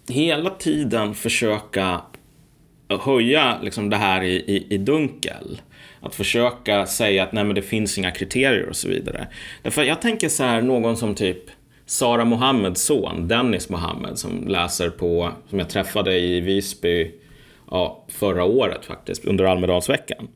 [0.08, 2.00] hela tiden försöka
[2.88, 5.60] höja liksom det här i, i, i, dunkel.
[6.00, 9.26] Att försöka säga att nej men det finns inga kriterier och så vidare.
[9.62, 11.50] Därför jag tänker så här, någon som typ
[11.86, 17.10] Sara Mohammeds son, Dennis Mohammed, som läser på, som jag träffade i Visby
[17.70, 20.28] ja, förra året faktiskt, under Almedalsveckan.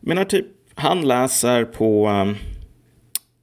[0.00, 2.36] Men typ, han läser på um,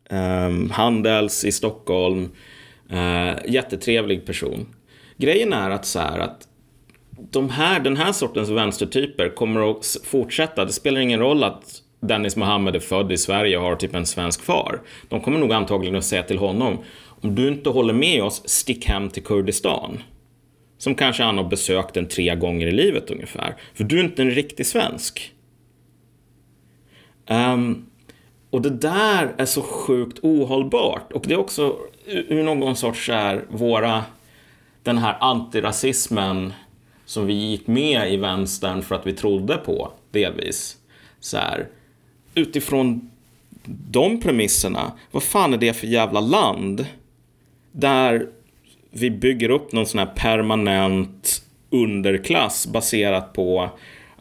[0.10, 2.30] um Handels i Stockholm,
[2.92, 4.68] uh, jättetrevlig person.
[5.18, 6.48] Grejen är att så här att
[7.30, 10.66] de här, den här sortens vänstertyper kommer att fortsätta.
[10.66, 14.06] Det spelar ingen roll att Dennis Mohammed är född i Sverige och har typ en
[14.06, 14.82] svensk far.
[15.10, 16.78] De kommer nog antagligen att säga till honom,
[17.22, 20.04] om du inte håller med oss, stick hem till Kurdistan.
[20.78, 23.56] Som kanske han har besökt en tre gånger i livet ungefär.
[23.74, 25.34] För du är inte en riktig svensk.
[27.30, 27.86] Um,
[28.50, 31.12] och det där är så sjukt ohållbart.
[31.12, 34.04] Och det är också ur någon sorts här, våra,
[34.84, 36.54] den här antirasismen
[37.12, 40.78] som vi gick med i vänstern för att vi trodde på, delvis.
[41.19, 41.67] Så här,
[42.36, 43.12] utifrån
[43.91, 46.86] de premisserna, vad fan är det för jävla land?
[47.71, 48.28] Där
[48.91, 53.69] vi bygger upp någon sån här permanent underklass baserat på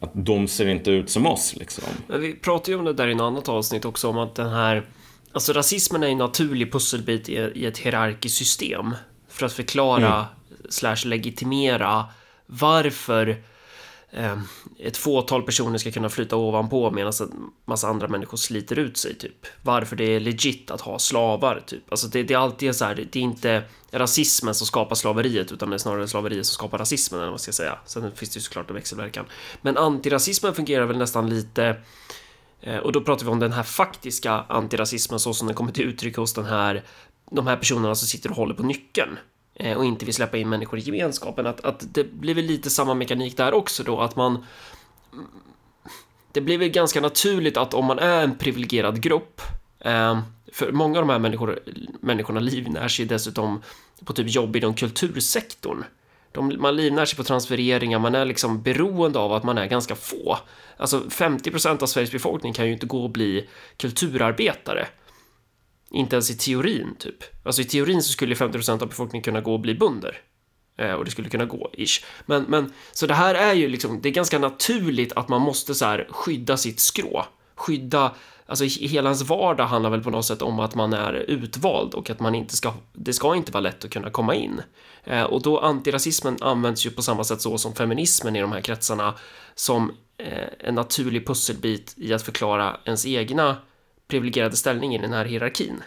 [0.00, 1.84] att de ser inte ut som oss liksom.
[2.20, 4.84] Vi pratade ju om det där i ett annat avsnitt också om att den här
[5.32, 8.94] Alltså rasismen är en naturlig pusselbit i ett hierarkiskt system
[9.28, 10.26] för att förklara mm.
[10.68, 12.06] slash legitimera
[12.50, 13.42] varför
[14.10, 14.38] eh,
[14.78, 19.14] ett fåtal personer ska kunna flyta ovanpå medan en massa andra människor sliter ut sig
[19.14, 19.46] typ.
[19.62, 21.90] Varför det är legit att ha slavar typ.
[21.90, 25.52] Alltså det, det är alltid så här, det, det är inte rasismen som skapar slaveriet
[25.52, 27.78] utan det är snarare slaveriet som skapar rasismen eller vad man ska säga.
[27.86, 29.24] Sen finns det ju såklart en växelverkan.
[29.62, 31.76] Men antirasismen fungerar väl nästan lite
[32.60, 35.84] eh, och då pratar vi om den här faktiska antirasismen så som den kommer till
[35.84, 36.84] uttryck hos den här
[37.30, 39.18] de här personerna som sitter och håller på nyckeln
[39.60, 41.46] Eh, och inte vill släppa in människor i gemenskapen.
[41.46, 44.44] Att, att det blir väl lite samma mekanik där också då, att man...
[46.32, 49.40] Det blir väl ganska naturligt att om man är en privilegierad grupp,
[49.80, 50.20] eh,
[50.52, 51.60] för många av de här människor,
[52.00, 53.62] människorna livnär sig dessutom
[54.04, 55.84] på typ jobb inom kultursektorn.
[56.32, 59.94] De, man livnär sig på transfereringar, man är liksom beroende av att man är ganska
[59.94, 60.38] få.
[60.76, 64.86] Alltså 50% av Sveriges befolkning kan ju inte gå och bli kulturarbetare.
[65.90, 67.16] Inte ens i teorin, typ.
[67.44, 70.20] Alltså i teorin så skulle 50% av befolkningen kunna gå och bli bönder.
[70.80, 72.04] Eh, och det skulle kunna gå, ish.
[72.26, 75.74] Men, men, så det här är ju liksom, det är ganska naturligt att man måste
[75.74, 77.24] så här skydda sitt skrå.
[77.54, 78.14] Skydda,
[78.46, 82.10] alltså hela ens vardag handlar väl på något sätt om att man är utvald och
[82.10, 84.62] att man inte ska, det ska inte vara lätt att kunna komma in.
[85.04, 88.60] Eh, och då antirasismen används ju på samma sätt så som feminismen i de här
[88.60, 89.14] kretsarna
[89.54, 93.56] som eh, en naturlig pusselbit i att förklara ens egna
[94.10, 95.82] privilegierade ställning i den här hierarkin.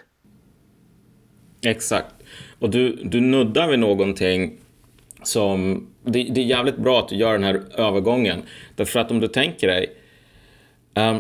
[1.66, 2.16] Exakt.
[2.60, 4.58] Och du, du nuddar vid någonting
[5.24, 5.88] som...
[6.04, 8.42] Det, det, är jävligt bra att du gör den här övergången.
[8.76, 9.98] Därför att om du tänker dig...
[10.96, 11.20] Um,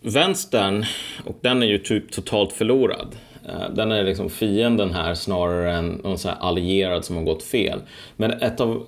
[0.00, 0.84] vänstern,
[1.24, 3.16] och den är ju typ totalt förlorad.
[3.46, 7.80] Uh, den är liksom fienden här snarare än någon så allierad som har gått fel.
[8.16, 8.86] Men ett av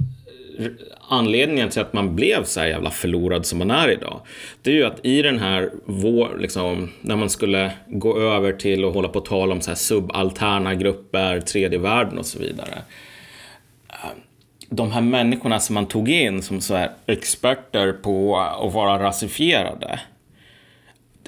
[1.11, 4.21] anledningen till att man blev så här jävla förlorad som man är idag.
[4.63, 8.85] Det är ju att i den här, vår, liksom, när man skulle gå över till
[8.85, 12.83] att hålla på och tala om så här subalterna grupper, tredje världen och så vidare.
[14.69, 20.01] De här människorna som man tog in som så här experter på att vara rasifierade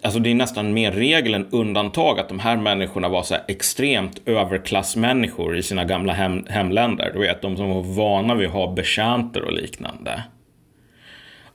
[0.04, 4.22] Alltså det är nästan mer regel än undantag att de här människorna var så extremt
[4.26, 7.10] överklassmänniskor i sina gamla hem, hemländer.
[7.14, 10.22] Du vet, de som var vana vid att ha betjänter och liknande.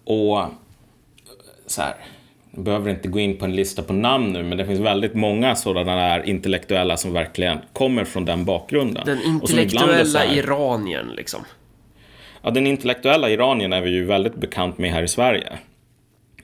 [0.03, 0.45] Och
[1.67, 1.95] så här,
[2.51, 5.13] jag behöver inte gå in på en lista på namn nu, men det finns väldigt
[5.13, 9.05] många sådana där intellektuella som verkligen kommer från den bakgrunden.
[9.05, 11.41] Den intellektuella här, iranien, liksom.
[12.41, 15.57] Ja, den intellektuella iranien är vi ju väldigt bekant med här i Sverige.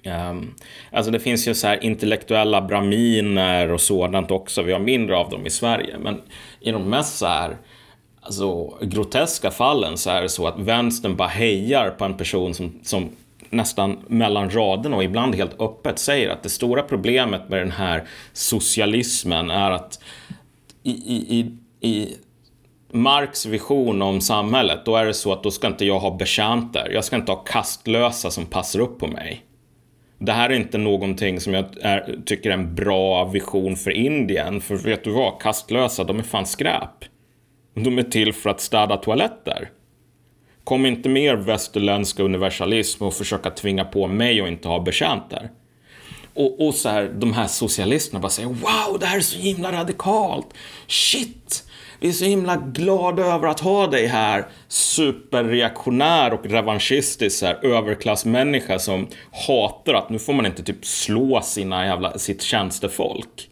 [0.05, 0.55] Um,
[0.91, 4.61] alltså det finns ju så här intellektuella braminer och sådant också.
[4.61, 5.97] Vi har mindre av dem i Sverige.
[5.99, 6.21] Men
[6.59, 7.57] i de mest så här
[8.21, 12.79] alltså, groteska fallen så är det så att vänstern bara hejar på en person som,
[12.83, 13.09] som
[13.49, 18.03] nästan mellan raderna och ibland helt öppet säger att det stora problemet med den här
[18.33, 19.99] socialismen är att
[20.83, 22.17] i, i, i, i
[22.91, 26.89] Marx vision om samhället, då är det så att då ska inte jag ha betjänter.
[26.93, 29.45] Jag ska inte ha kastlösa som passar upp på mig.
[30.25, 34.61] Det här är inte någonting som jag är, tycker är en bra vision för Indien.
[34.61, 35.41] För vet du vad?
[35.41, 37.05] Kastlösa, de är fan skräp.
[37.73, 39.69] De är till för att städa toaletter.
[40.63, 45.49] Kom inte mer västerländska universalism och försöka tvinga på mig att inte ha betjänter.
[46.33, 49.71] Och, och så här, de här socialisterna bara säger wow, det här är så himla
[49.71, 50.47] radikalt.
[50.87, 51.63] Shit!
[52.03, 54.45] Vi är så himla glada över att ha dig här.
[54.67, 59.07] Superreaktionär och revanschistisk så här, överklassmänniska som
[59.47, 63.49] hatar att nu får man inte typ slå sina jävla, sitt tjänstefolk.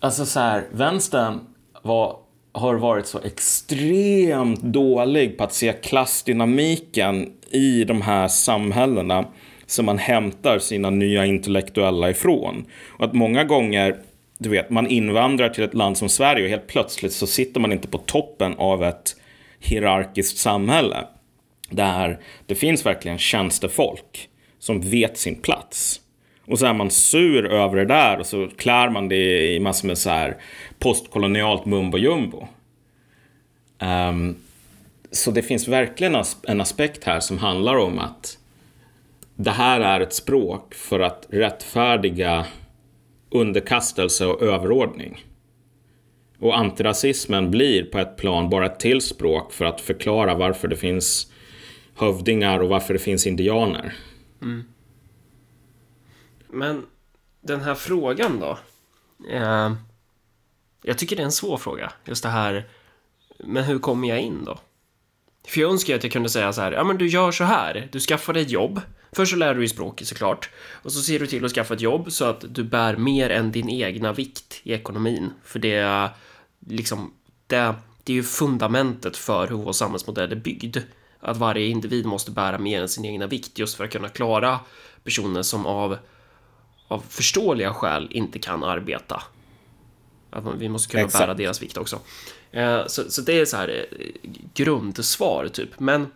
[0.00, 1.40] Alltså så här, vänstern
[1.82, 2.16] var,
[2.52, 9.24] har varit så extremt dålig på att se klassdynamiken i de här samhällena
[9.66, 12.64] som man hämtar sina nya intellektuella ifrån.
[12.98, 13.96] Och att många gånger
[14.44, 17.72] du vet, man invandrar till ett land som Sverige och helt plötsligt så sitter man
[17.72, 19.16] inte på toppen av ett
[19.60, 21.06] hierarkiskt samhälle.
[21.70, 24.28] Där det finns verkligen tjänstefolk
[24.58, 26.00] som vet sin plats.
[26.46, 29.88] Och så är man sur över det där och så klär man det i massor
[29.88, 30.36] med så här
[30.78, 32.38] postkolonialt mumbo jumbo.
[32.38, 32.48] Um,
[33.78, 34.36] ehm,
[35.10, 36.16] så det finns verkligen
[36.48, 38.38] en aspekt här som handlar om att
[39.36, 42.46] det här är ett språk för att rättfärdiga
[43.34, 45.24] underkastelse och överordning.
[46.38, 50.76] Och antirasismen blir på ett plan bara ett till språk för att förklara varför det
[50.76, 51.32] finns
[51.96, 53.94] hövdingar och varför det finns indianer.
[54.42, 54.64] Mm.
[56.48, 56.86] Men
[57.40, 58.58] den här frågan då?
[59.30, 59.72] Eh,
[60.82, 61.92] jag tycker det är en svår fråga.
[62.04, 62.68] Just det här,
[63.38, 64.58] men hur kommer jag in då?
[65.46, 67.88] För jag önskar att jag kunde säga så här, ja men du gör så här,
[67.92, 68.80] du skaffar dig ett jobb.
[69.14, 70.50] Först så lär du dig språket såklart.
[70.82, 73.52] Och så ser du till att skaffa ett jobb så att du bär mer än
[73.52, 75.30] din egna vikt i ekonomin.
[75.44, 76.08] För det är
[76.66, 77.12] liksom,
[77.46, 77.74] det,
[78.04, 80.76] det är ju fundamentet för hur vår samhällsmodell är byggd.
[81.20, 84.60] Att varje individ måste bära mer än sin egna vikt just för att kunna klara
[85.04, 85.96] personer som av,
[86.88, 89.22] av förståeliga skäl inte kan arbeta.
[90.30, 91.24] Att vi måste kunna Exakt.
[91.24, 92.00] bära deras vikt också.
[92.50, 95.80] Eh, så, så det är så här eh, grundsvar typ.
[95.80, 96.06] Men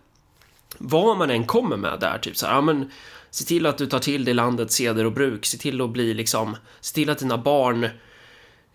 [0.78, 2.90] vad man än kommer med där, typ så här, ja men
[3.30, 6.14] se till att du tar till dig landets seder och bruk, se till att bli
[6.14, 7.84] liksom, se till att dina barn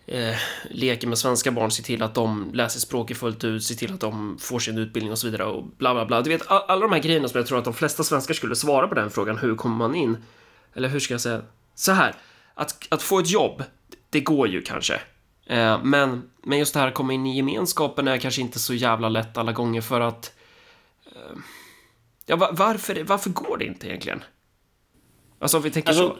[0.06, 0.36] eh,
[0.70, 4.00] leker med svenska barn, se till att de läser språket fullt ut, se till att
[4.00, 6.22] de får sin utbildning och så vidare och bla bla bla.
[6.22, 8.88] Du vet, alla de här grejerna som jag tror att de flesta svenskar skulle svara
[8.88, 10.16] på den frågan, hur kommer man in?
[10.74, 11.42] Eller hur ska jag säga?
[11.74, 12.14] Så här,
[12.54, 13.62] att, att få ett jobb,
[14.10, 15.00] det går ju kanske.
[15.46, 18.74] Eh, men, men just det här att komma in i gemenskapen är kanske inte så
[18.74, 20.32] jävla lätt alla gånger för att...
[21.06, 21.38] Eh,
[22.26, 24.22] ja, varför, varför går det inte egentligen?
[25.38, 26.16] Alltså om vi tänker alltså, så.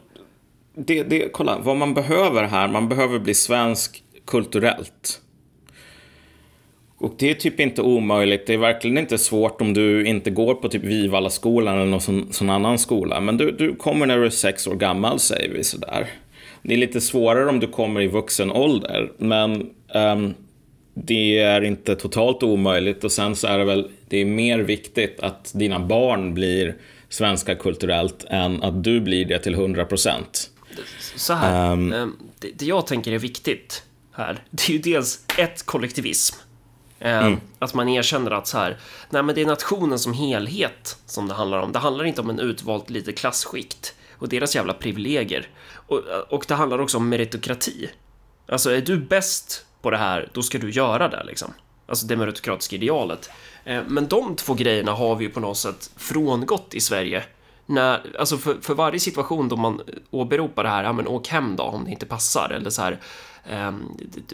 [0.76, 5.20] Det, det, kolla, vad man behöver här, man behöver bli svensk kulturellt.
[6.98, 8.46] Och det är typ inte omöjligt.
[8.46, 12.32] Det är verkligen inte svårt om du inte går på typ Vivalla-skolan eller någon sån,
[12.32, 13.20] sån, annan skola.
[13.20, 16.10] Men du, du kommer när du är sex år gammal, säger vi sådär.
[16.62, 20.34] Det är lite svårare om du kommer i vuxen ålder, men um,
[20.94, 25.20] det är inte totalt omöjligt och sen så är det väl, det är mer viktigt
[25.20, 26.76] att dina barn blir
[27.08, 30.50] svenska kulturellt än att du blir det till 100 procent.
[31.16, 35.66] Så här, um, det, det, jag tänker är viktigt här, det är ju dels ett
[35.66, 36.36] kollektivism.
[37.00, 37.40] Mm.
[37.58, 38.78] Att man erkänner att så här,
[39.10, 41.72] nej men det är nationen som helhet som det handlar om.
[41.72, 45.48] Det handlar inte om en utvalt litet klassskikt och deras jävla privilegier.
[45.86, 47.90] Och, och det handlar också om meritokrati.
[48.48, 51.54] Alltså, är du bäst på det här, då ska du göra det liksom.
[51.86, 53.30] Alltså det meritokratiska idealet.
[53.64, 57.24] Eh, men de två grejerna har vi ju på något sätt frångått i Sverige.
[57.66, 61.56] När, alltså för, för varje situation då man åberopar det här, ja men åk hem
[61.56, 62.98] då om det inte passar, eller så här,
[63.50, 63.82] ehm,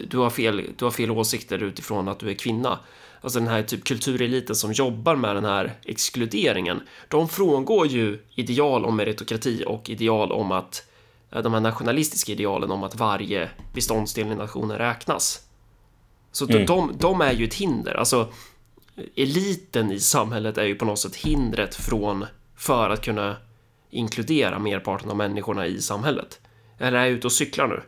[0.09, 2.79] du, har fel, du har fel åsikter utifrån att du är kvinna.
[3.21, 8.85] Alltså den här typ kultureliten som jobbar med den här exkluderingen, de frångår ju ideal
[8.85, 10.90] om meritokrati och ideal om att Eh,
[11.31, 15.39] de här nationalistiska idealen om att varje beståndsdel i nationen räknas.
[16.31, 16.65] Så mm.
[16.65, 17.93] de, de är ju ett hinder.
[17.93, 18.27] Alltså,
[19.15, 22.25] eliten i samhället är ju på något sätt hindret från
[22.57, 23.35] för att kunna
[23.89, 26.39] inkludera merparten av människorna i samhället.
[26.79, 27.81] Eller är jag ute och cyklar nu?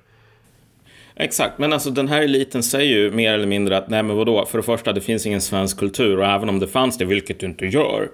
[1.15, 4.45] Exakt, men alltså den här eliten säger ju mer eller mindre att nej men vadå,
[4.45, 7.39] för det första det finns ingen svensk kultur och även om det fanns det, vilket
[7.39, 8.11] du inte gör,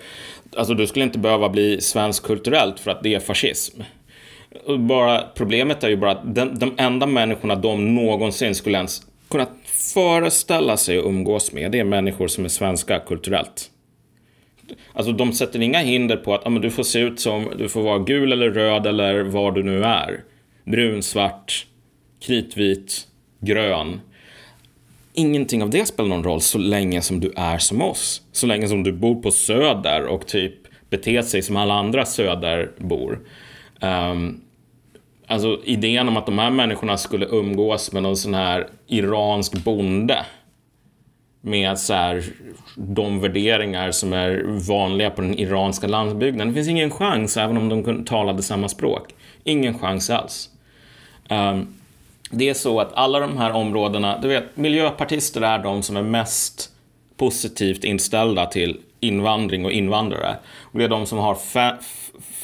[0.58, 3.82] alltså du skulle inte behöva bli svensk kulturellt för att det är fascism.
[4.80, 9.48] Bara, problemet är ju bara att den, de enda människorna de någonsin skulle ens kunna
[9.94, 13.72] föreställa sig att umgås med, det är människor som är svenska kulturellt.
[14.94, 17.70] Alltså de sätter inga hinder på att ah, men du får se ut som, du
[17.70, 20.24] får vara gul eller röd eller vad du nu är.
[20.64, 21.68] Brun, svart,
[22.22, 23.08] kritvit,
[23.40, 24.02] grön.
[25.14, 28.22] Ingenting av det spelar någon roll så länge som du är som oss.
[28.32, 30.54] Så länge som du bor på Söder och typ
[30.90, 33.20] beter sig som alla andra Söderbor.
[33.82, 34.42] Um,
[35.28, 40.26] alltså idén om att de här människorna skulle umgås med någon sån här iransk bonde
[41.42, 42.24] med så här,
[42.76, 46.48] de värderingar som är vanliga på den iranska landsbygden.
[46.48, 49.16] Det finns ingen chans, även om de talade samma språk.
[49.44, 50.50] Ingen chans alls.
[51.30, 51.76] Um,
[52.32, 56.02] det är så att alla de här områdena, du vet, miljöpartister är de som är
[56.02, 56.70] mest
[57.18, 60.36] positivt inställda till invandring och invandrare.
[60.62, 61.38] Och det är de som har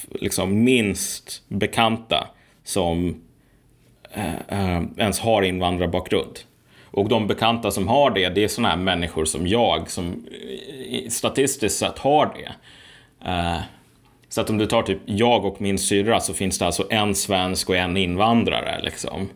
[0.10, 2.28] liksom minst bekanta
[2.64, 3.22] som
[4.12, 6.40] eh, eh, ens har invandrarbakgrund.
[6.86, 10.26] Och de bekanta som har det, det är sådana här människor som jag som
[11.10, 12.52] statistiskt sett har det.
[13.30, 13.60] Eh,
[14.30, 17.16] så att om du tar typ jag och min syrra så finns det alltså en
[17.16, 19.30] svensk och en invandrare liksom.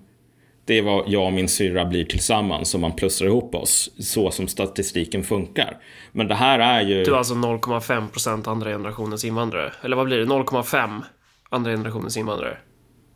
[0.70, 4.32] Det är vad jag och min syrra blir tillsammans om man plussar ihop oss, så
[4.32, 5.78] som statistiken funkar.
[6.12, 7.04] Men det här är ju...
[7.04, 9.74] Du är alltså 0,5% andra generationens invandrare?
[9.82, 10.26] Eller vad blir det?
[10.26, 11.02] 0,5
[11.50, 12.58] andra generationens invandrare?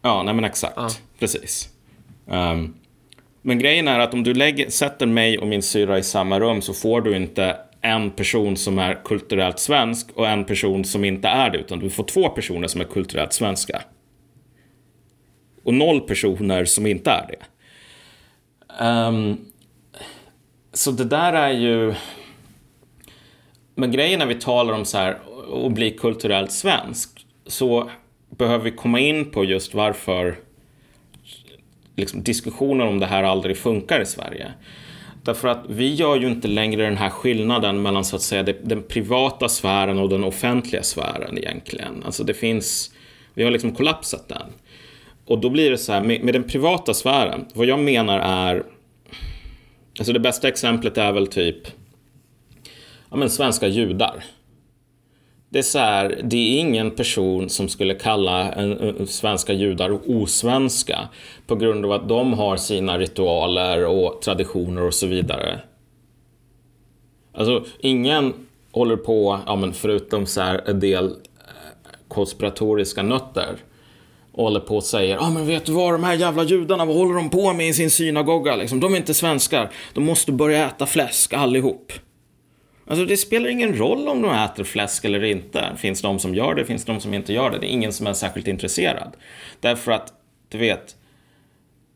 [0.02, 0.74] Ja, nej men exakt.
[0.76, 0.90] Ja.
[1.20, 1.70] Precis.
[2.26, 2.76] Um,
[3.42, 6.62] men grejen är att om du lägger, sätter mig och min syra i samma rum
[6.62, 11.28] så får du inte en person som är kulturellt svensk och en person som inte
[11.28, 13.82] är det, utan du får två personer som är kulturellt svenska.
[15.64, 17.46] Och noll personer som inte är det.
[18.86, 19.46] Um,
[20.74, 21.94] så det där är ju...
[23.76, 25.20] Men grejen när vi talar om så här
[25.66, 27.90] att bli kulturellt svensk så
[28.30, 30.36] behöver vi komma in på just varför
[31.96, 34.52] liksom, diskussionen om det här aldrig funkar i Sverige.
[35.24, 38.84] Därför att vi gör ju inte längre den här skillnaden mellan så att säga den
[38.84, 42.04] privata sfären och den offentliga sfären egentligen.
[42.06, 42.92] Alltså det finns,
[43.34, 44.54] vi har liksom kollapsat den.
[45.26, 48.64] Och då blir det så här, med, med den privata sfären, vad jag menar är,
[50.00, 51.68] alltså det bästa exemplet är väl typ,
[53.10, 54.24] ja men svenska judar
[55.54, 60.00] det är så här, det är ingen person som skulle kalla en, en, svenska judar
[60.10, 61.10] osvenska
[61.48, 65.60] på grund av att de har sina ritualer och traditioner och så vidare.
[67.34, 68.34] Alltså, ingen
[68.72, 71.12] håller på, ja, men förutom så här en del eh,
[72.08, 73.56] konspiratoriska nötter,
[74.34, 76.86] och håller på och säger ja ah, men vet du vad, de här jävla judarna,
[76.86, 78.56] vad håller de på med i sin synagoga?
[78.56, 81.94] Liksom, de är inte svenskar, de måste börja äta fläsk allihop.
[82.88, 85.72] Alltså det spelar ingen roll om de äter fläsk eller inte.
[85.78, 87.60] Finns de som gör det, finns de som inte gör det.
[87.60, 89.12] Det är ingen som är särskilt intresserad.
[89.60, 90.14] Därför att,
[90.50, 90.96] du vet,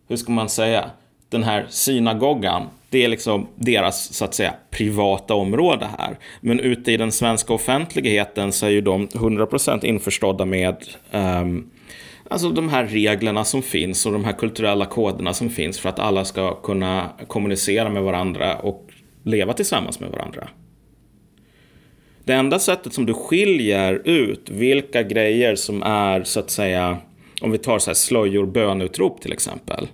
[0.07, 0.89] hur ska man säga,
[1.29, 6.17] den här synagogan, det är liksom deras, så att säga, privata område här.
[6.41, 10.75] Men ute i den svenska offentligheten så är ju de 100% införstådda med
[11.11, 11.69] um,
[12.29, 15.99] Alltså de här reglerna som finns och de här kulturella koderna som finns för att
[15.99, 18.89] alla ska kunna kommunicera med varandra och
[19.23, 20.47] leva tillsammans med varandra.
[22.23, 26.97] Det enda sättet som du skiljer ut vilka grejer som är så att säga,
[27.41, 29.87] om vi tar så här slöjor, bönutrop till exempel.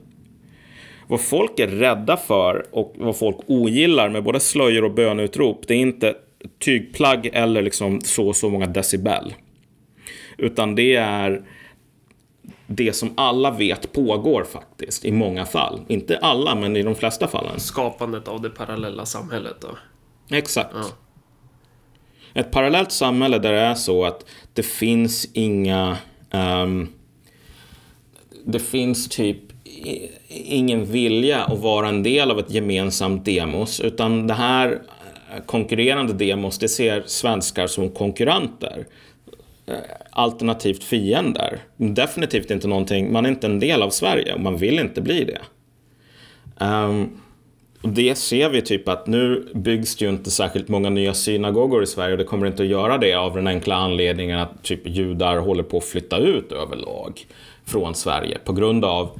[1.08, 5.74] Vad folk är rädda för och vad folk ogillar med både slöjor och bönutrop, det
[5.74, 6.16] är inte
[6.60, 9.34] tygplagg eller liksom så och så många decibel.
[10.38, 11.42] Utan det är
[12.68, 15.82] det som alla vet pågår faktiskt i många fall.
[15.88, 17.60] Inte alla, men i de flesta fallen.
[17.60, 19.78] Skapandet av det parallella samhället då?
[20.36, 20.76] Exakt.
[20.76, 20.86] Ja.
[22.34, 25.98] Ett parallellt samhälle där det är så att det finns inga...
[26.32, 26.90] Um,
[28.46, 29.40] det finns typ
[30.28, 34.82] ingen vilja att vara en del av ett gemensamt demos, utan det här
[35.46, 38.86] konkurrerande demos, det ser svenskar som konkurrenter.
[39.74, 41.60] Eh, alternativt fiender.
[41.78, 45.24] Definitivt inte någonting, man är inte en del av Sverige och man vill inte bli
[45.24, 45.40] det.
[46.66, 47.20] Um,
[47.82, 51.84] och det ser vi typ att nu byggs det ju inte särskilt många nya synagogor
[51.84, 54.88] i Sverige och det kommer inte att göra det av den enkla anledningen att typ
[54.88, 57.26] judar håller på att flytta ut överlag
[57.66, 59.20] från Sverige på grund av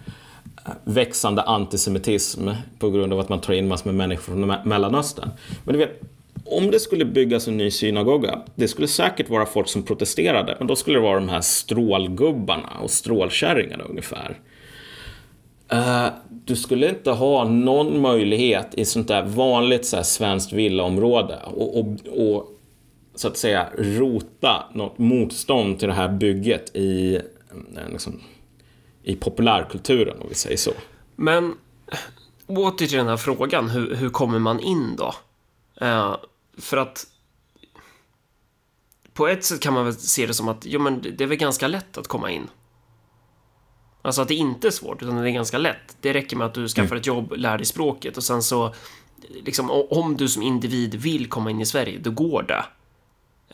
[0.66, 2.50] eh, växande antisemitism
[2.80, 5.30] på grund av att man tar in massor med människor från Mellanöstern.
[5.64, 6.02] Men du vet,
[6.46, 10.68] om det skulle byggas en ny synagoga, det skulle säkert vara folk som protesterade, men
[10.68, 14.40] då skulle det vara de här strålgubbarna och strålkärringarna ungefär.
[15.74, 21.40] Uh, du skulle inte ha någon möjlighet i sånt där vanligt så här, svenskt villaområde
[21.46, 22.50] och, och, och
[23.16, 28.22] så att säga rota något motstånd till det här bygget i, eh, liksom,
[29.04, 30.72] i populärkulturen, om vi säger så.
[31.16, 31.54] Men
[32.48, 35.14] åter till den här frågan, hur, hur kommer man in då?
[35.86, 36.16] Uh,
[36.58, 37.08] för att
[39.14, 41.38] på ett sätt kan man väl se det som att jo, men det är väl
[41.38, 42.48] ganska lätt att komma in.
[44.02, 45.98] Alltså att det inte är svårt, utan det är ganska lätt.
[46.02, 46.98] Det räcker med att du skaffar mm.
[46.98, 48.74] ett jobb, lär dig språket och sen så,
[49.44, 52.66] liksom, om du som individ vill komma in i Sverige, då går det.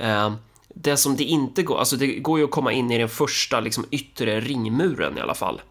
[0.05, 0.33] Eh,
[0.67, 3.59] det som det inte går, alltså det går ju att komma in i den första
[3.59, 5.61] liksom, yttre ringmuren i alla fall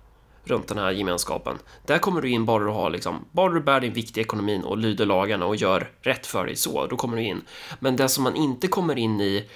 [0.48, 1.58] runt den här gemenskapen.
[1.86, 4.62] Där kommer du in bara du har liksom, bara du bär din vikt i ekonomin
[4.64, 7.42] och lyder lagarna och gör rätt för dig så, då kommer du in.
[7.78, 9.48] Men det som man inte kommer in i,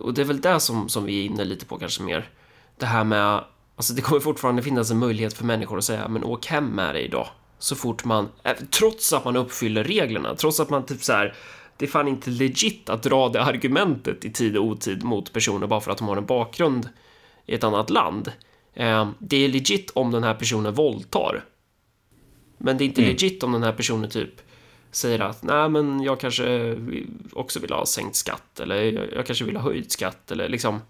[0.00, 2.28] och det är väl det som, som vi är inne lite på kanske mer,
[2.78, 3.44] det här med,
[3.76, 6.94] alltså det kommer fortfarande finnas en möjlighet för människor att säga, men åk hem med
[6.94, 7.28] dig då.
[7.58, 11.34] Så fort man, eh, trots att man uppfyller reglerna, trots att man typ så här,
[11.76, 15.66] det är fan inte legit att dra det argumentet i tid och otid mot personer
[15.66, 16.88] bara för att de har en bakgrund
[17.46, 18.32] i ett annat land.
[18.74, 21.44] Eh, det är legit om den här personen våldtar.
[22.58, 23.10] Men det är inte mm.
[23.10, 24.40] legit om den här personen typ
[24.90, 26.76] säger att nej, men jag kanske
[27.32, 30.80] också vill ha sänkt skatt eller jag kanske vill ha höjd skatt eller liksom.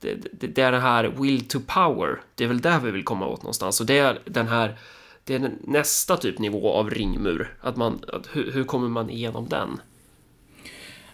[0.00, 2.20] Det, det, det är den här will to power.
[2.34, 4.78] Det är väl där vi vill komma åt någonstans och det är den här.
[5.24, 7.56] Det är nästa typ nivå av ringmur.
[7.60, 9.80] Att man, att hur, hur kommer man igenom den?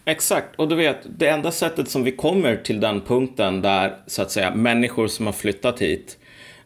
[0.09, 4.23] Exakt, och du vet, det enda sättet som vi kommer till den punkten där så
[4.23, 6.19] att säga människor som har flyttat hit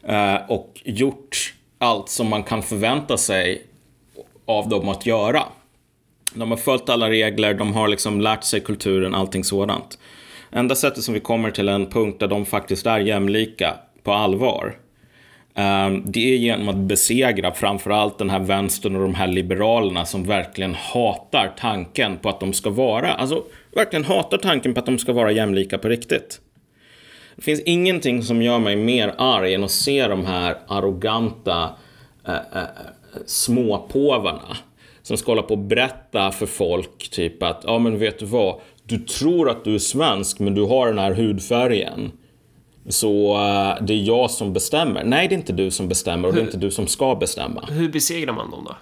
[0.03, 3.61] eh, och gjort allt som man kan förvänta sig
[4.45, 5.43] av dem att göra.
[6.33, 9.97] De har följt alla regler, de har liksom lärt sig kulturen, allting sådant.
[10.51, 13.73] Enda sättet som vi kommer till en punkt där de faktiskt är jämlika
[14.03, 14.77] på allvar.
[15.55, 20.23] Ehm, det är genom att besegra framförallt den här vänstern och de här liberalerna som
[20.23, 23.43] verkligen hatar tanken på att de ska vara, alltså
[23.75, 26.41] verkligen hatar tanken på att de ska vara jämlika på riktigt.
[27.35, 31.69] Det finns ingenting som gör mig mer arg än att se de här arroganta
[32.27, 32.63] äh, äh,
[33.25, 34.57] småpåvarna
[35.01, 38.61] som ska hålla på och berätta för folk typ att ja men vet du vad,
[38.83, 42.11] du tror att du är svensk men du har den här hudfärgen.
[42.89, 45.03] Så uh, det är jag som bestämmer.
[45.03, 47.15] Nej, det är inte du som bestämmer och hur, det är inte du som ska
[47.15, 47.65] bestämma.
[47.71, 48.75] Hur besegrar man dem då?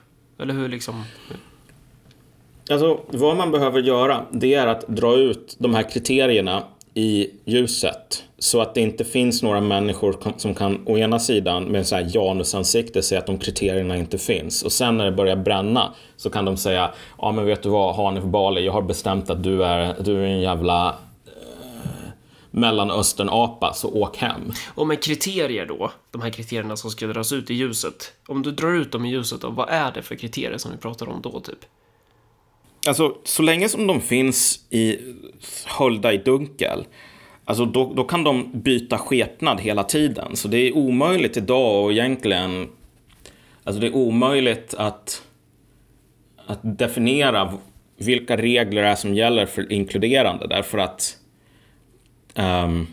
[0.43, 1.03] Eller hur liksom?
[2.69, 8.23] Alltså, vad man behöver göra, det är att dra ut de här kriterierna i ljuset.
[8.39, 12.07] Så att det inte finns några människor som kan å ena sidan med så här
[12.13, 14.63] janusansikte säga att de kriterierna inte finns.
[14.63, 17.95] Och sen när det börjar bränna så kan de säga, ja men vet du vad
[17.95, 20.95] Hanif Bali, jag har bestämt att du är, du är en jävla
[22.51, 24.51] Mellanöstern-apa, så åk hem.
[24.75, 28.13] Och med kriterier då, de här kriterierna som ska dras ut i ljuset.
[28.27, 30.77] Om du drar ut dem i ljuset, då, vad är det för kriterier som vi
[30.77, 31.59] pratar om då, typ?
[32.87, 34.97] Alltså, så länge som de finns i
[35.65, 36.85] höljda i dunkel,
[37.45, 40.35] alltså då, då kan de byta skepnad hela tiden.
[40.35, 42.69] Så det är omöjligt idag och egentligen,
[43.63, 45.23] alltså det är omöjligt att,
[46.45, 47.53] att definiera
[47.97, 51.17] vilka regler det är som gäller för inkluderande därför att
[52.35, 52.87] um,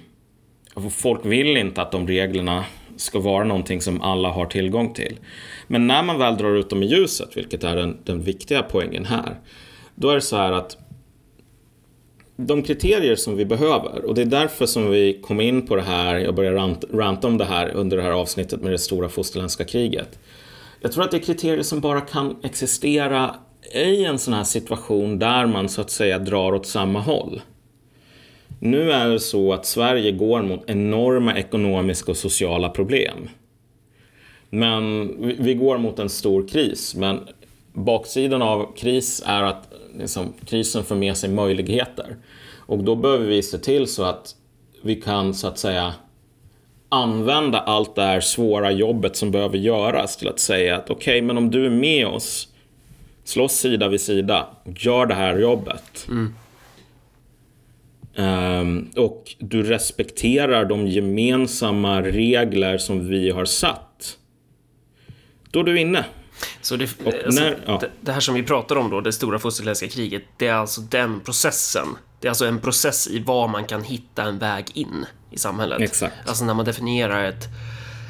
[0.90, 2.64] folk vill inte att de reglerna
[2.96, 5.18] ska vara någonting som alla har tillgång till.
[5.66, 9.04] Men när man väl drar ut dem i ljuset, vilket är den, den viktiga poängen
[9.04, 9.38] här,
[9.94, 10.76] då är det så här att
[12.36, 15.82] de kriterier som vi behöver, och det är därför som vi kom in på det
[15.82, 19.08] här, jag började rant, ranta om det här under det här avsnittet med det stora
[19.08, 20.18] fosterländska kriget.
[20.80, 23.34] Jag tror att det är kriterier som bara kan existera
[23.74, 27.40] i en sån här situation där man så att säga drar åt samma håll.
[28.58, 33.28] Nu är det så att Sverige går mot enorma ekonomiska och sociala problem.
[34.50, 37.20] Men vi går mot en stor kris, men
[37.72, 42.16] baksidan av kris är att liksom, krisen för med sig möjligheter.
[42.56, 44.34] Och då behöver vi se till så att
[44.82, 45.94] vi kan så att säga
[46.88, 51.22] använda allt det här svåra jobbet som behöver göras till att säga att okej, okay,
[51.22, 52.48] men om du är med oss,
[53.24, 56.06] slåss sida vid sida, gör det här jobbet.
[56.08, 56.34] Mm.
[58.18, 64.16] Um, och du respekterar de gemensamma regler som vi har satt.
[65.50, 66.04] Då är du inne.
[66.60, 67.82] Så det, alltså, när, ja.
[68.00, 71.20] det, här som vi pratar om då, det stora fosterländska kriget, det är alltså den
[71.20, 71.86] processen.
[72.20, 75.80] Det är alltså en process i var man kan hitta en väg in i samhället.
[75.80, 76.14] Exakt.
[76.26, 77.44] Alltså när man definierar ett,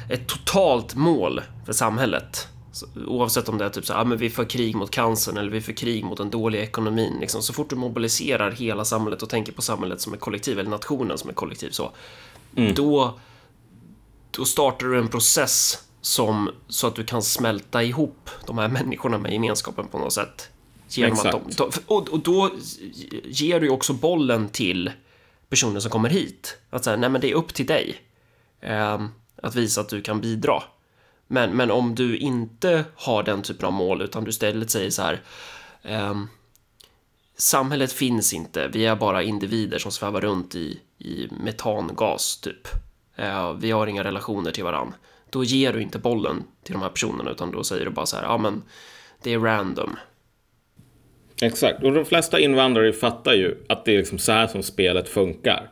[0.09, 2.47] ett totalt mål för samhället.
[2.79, 5.51] Så, oavsett om det är typ så ja, men vi för krig mot cancern eller
[5.51, 7.17] vi för krig mot den dåliga ekonomin.
[7.19, 7.41] Liksom.
[7.41, 11.17] Så fort du mobiliserar hela samhället och tänker på samhället som ett kollektiv, eller nationen
[11.17, 11.91] som ett kollektiv, så,
[12.55, 12.73] mm.
[12.73, 13.19] då,
[14.31, 19.17] då startar du en process som, så att du kan smälta ihop de här människorna
[19.17, 20.49] med gemenskapen på något sätt.
[20.87, 21.35] Genom Exakt.
[21.35, 22.51] att de, och, och då
[23.23, 24.91] ger du också bollen till
[25.49, 26.57] personen som kommer hit.
[26.69, 27.95] Att säga, nej men det är upp till dig.
[28.61, 29.05] Eh,
[29.43, 30.63] att visa att du kan bidra.
[31.31, 35.01] Men, men om du inte har den typen av mål utan du istället säger så
[35.01, 35.21] här.
[35.83, 36.15] Eh,
[37.37, 42.67] samhället finns inte, vi är bara individer som svävar runt i, i metangas typ.
[43.15, 44.95] Eh, vi har inga relationer till varandra
[45.29, 48.15] då ger du inte bollen till de här personerna utan då säger du bara så
[48.15, 48.61] här, ja men
[49.23, 49.95] det är random.
[51.41, 55.09] Exakt, och de flesta invandrare fattar ju att det är liksom så här som spelet
[55.09, 55.69] funkar.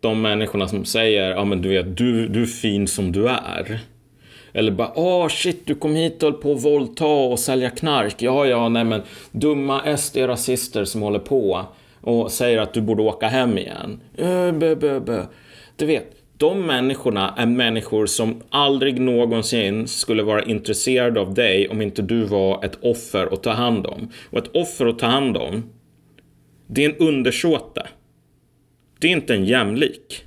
[0.00, 3.80] De människorna som säger, ja men du vet, du, du är fin som du är.
[4.58, 7.70] Eller bara, åh oh, shit, du kom hit och höll på att våldta och sälja
[7.70, 8.22] knark.
[8.22, 9.02] Ja, ja, nej men
[9.32, 11.66] dumma SD-rasister som håller på
[12.00, 14.00] och säger att du borde åka hem igen.
[14.16, 15.24] Eh, bö, bö, bö.
[15.76, 16.04] Du vet,
[16.36, 22.24] de människorna är människor som aldrig någonsin skulle vara intresserade av dig om inte du
[22.24, 24.12] var ett offer att ta hand om.
[24.30, 25.70] Och ett offer att ta hand om,
[26.66, 27.86] det är en undersåte.
[28.98, 30.24] Det är inte en jämlik.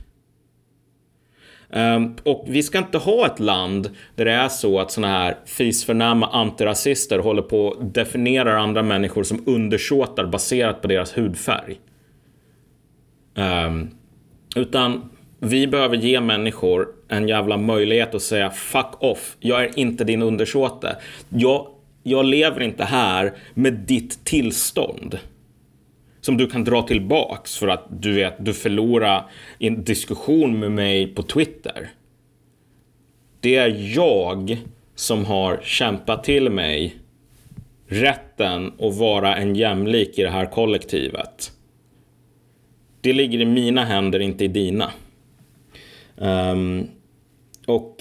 [1.71, 5.37] Ehm, och vi ska inte ha ett land där det är så att såna här
[5.45, 11.79] fisförnäma antirasister håller på och definierar andra människor som undersåtar baserat på deras hudfärg.
[13.35, 13.89] Ehm,
[14.55, 15.09] utan
[15.39, 20.21] vi behöver ge människor en jävla möjlighet att säga fuck off, jag är inte din
[20.21, 20.95] undersåte.
[21.29, 21.67] Jag,
[22.03, 25.19] jag lever inte här med ditt tillstånd
[26.21, 31.07] som du kan dra tillbaks för att du vet, du förlorar en diskussion med mig
[31.07, 31.89] på Twitter.
[33.39, 34.57] Det är jag
[34.95, 36.95] som har kämpat till mig
[37.87, 41.51] rätten att vara en jämlik i det här kollektivet.
[43.01, 44.91] Det ligger i mina händer, inte i dina.
[46.15, 46.87] Um,
[47.65, 47.97] och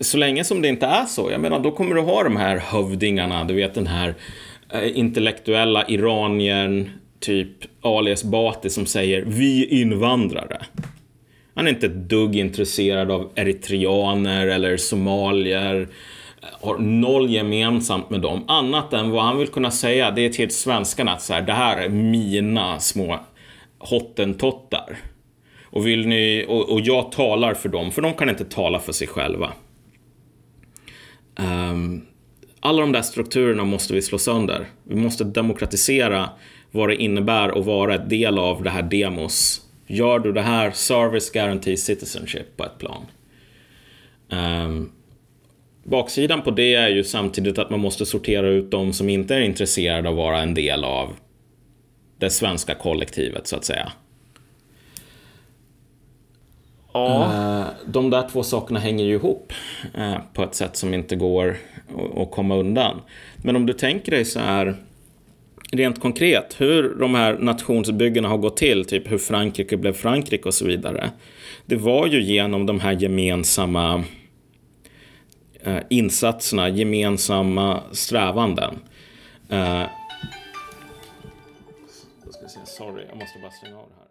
[0.00, 2.56] så länge som det inte är så, jag menar, då kommer du ha de här
[2.56, 4.14] hövdingarna, du vet den här
[4.72, 6.90] eh, intellektuella iraniern,
[7.26, 7.48] typ
[7.80, 10.66] alias Bati som säger vi invandrare.
[11.54, 15.88] Han är inte ett dugg intresserad av eritreaner eller somalier.
[16.40, 20.50] Har noll gemensamt med dem, annat än vad han vill kunna säga, det är till
[20.50, 23.20] svenskarna att så här, det här är mina små
[23.78, 24.96] hottentottar.
[25.64, 28.92] Och, vill ni, och, och, jag talar för dem, för de kan inte tala för
[28.92, 29.52] sig själva.
[31.38, 32.06] Um,
[32.60, 34.66] alla de där strukturerna måste vi slå sönder.
[34.84, 36.30] Vi måste demokratisera
[36.76, 39.62] vad det innebär att vara ett del av det här demos.
[39.86, 43.06] Gör du det här, service guarantee citizenship på ett plan.
[44.28, 44.92] Um,
[45.84, 49.40] baksidan på det är ju samtidigt att man måste sortera ut de som inte är
[49.40, 51.16] intresserade av att vara en del av
[52.18, 53.92] det svenska kollektivet så att säga.
[56.92, 57.24] Ja.
[57.24, 59.52] Eh, de där två sakerna hänger ju ihop
[59.94, 61.56] eh, på ett sätt som inte går
[62.16, 63.00] att komma undan.
[63.36, 64.76] Men om du tänker dig så här
[65.72, 70.54] rent konkret hur de här nationsbyggena har gått till, typ hur Frankrike blev Frankrike och
[70.54, 71.10] så vidare.
[71.66, 74.04] Det var ju genom de här gemensamma
[75.60, 78.74] eh, insatserna, gemensamma strävanden.
[82.64, 84.06] Sorry, jag måste bara stänga av det här.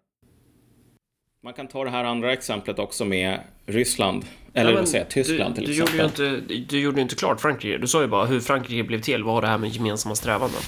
[1.43, 4.25] Man kan ta det här andra exemplet också med Ryssland.
[4.53, 6.25] Eller ja, vad säger Tyskland du, till du exempel.
[6.25, 7.77] Gjorde inte, du gjorde inte klart Frankrike.
[7.77, 9.23] Du sa ju bara hur Frankrike blev till.
[9.23, 10.61] Vad har det här med gemensamma strävanden?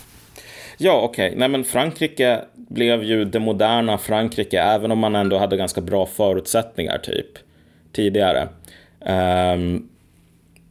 [0.78, 1.28] Ja, okej.
[1.28, 1.40] Okay.
[1.40, 6.06] Nej, men Frankrike blev ju det moderna Frankrike, även om man ändå hade ganska bra
[6.06, 7.38] förutsättningar, typ,
[7.94, 8.48] tidigare.
[9.00, 9.90] Um,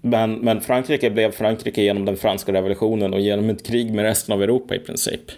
[0.00, 4.34] men, men Frankrike blev Frankrike genom den franska revolutionen och genom ett krig med resten
[4.34, 5.30] av Europa i princip.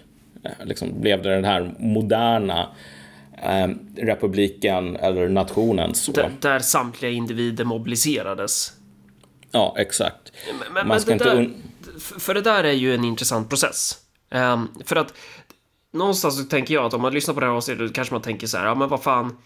[0.63, 2.67] Liksom blev det den här moderna
[3.43, 3.67] eh,
[3.97, 5.95] republiken eller nationen.
[5.95, 6.11] Så.
[6.11, 8.73] Där, där samtliga individer mobiliserades.
[9.51, 10.31] Ja, exakt.
[10.47, 11.49] Men, men, men det där,
[12.19, 13.97] för det där är ju en intressant process.
[14.29, 15.13] Um, för att
[15.91, 18.47] någonstans så tänker jag att om man lyssnar på det här avsnittet kanske man tänker
[18.47, 19.37] så här, ja men vad fan,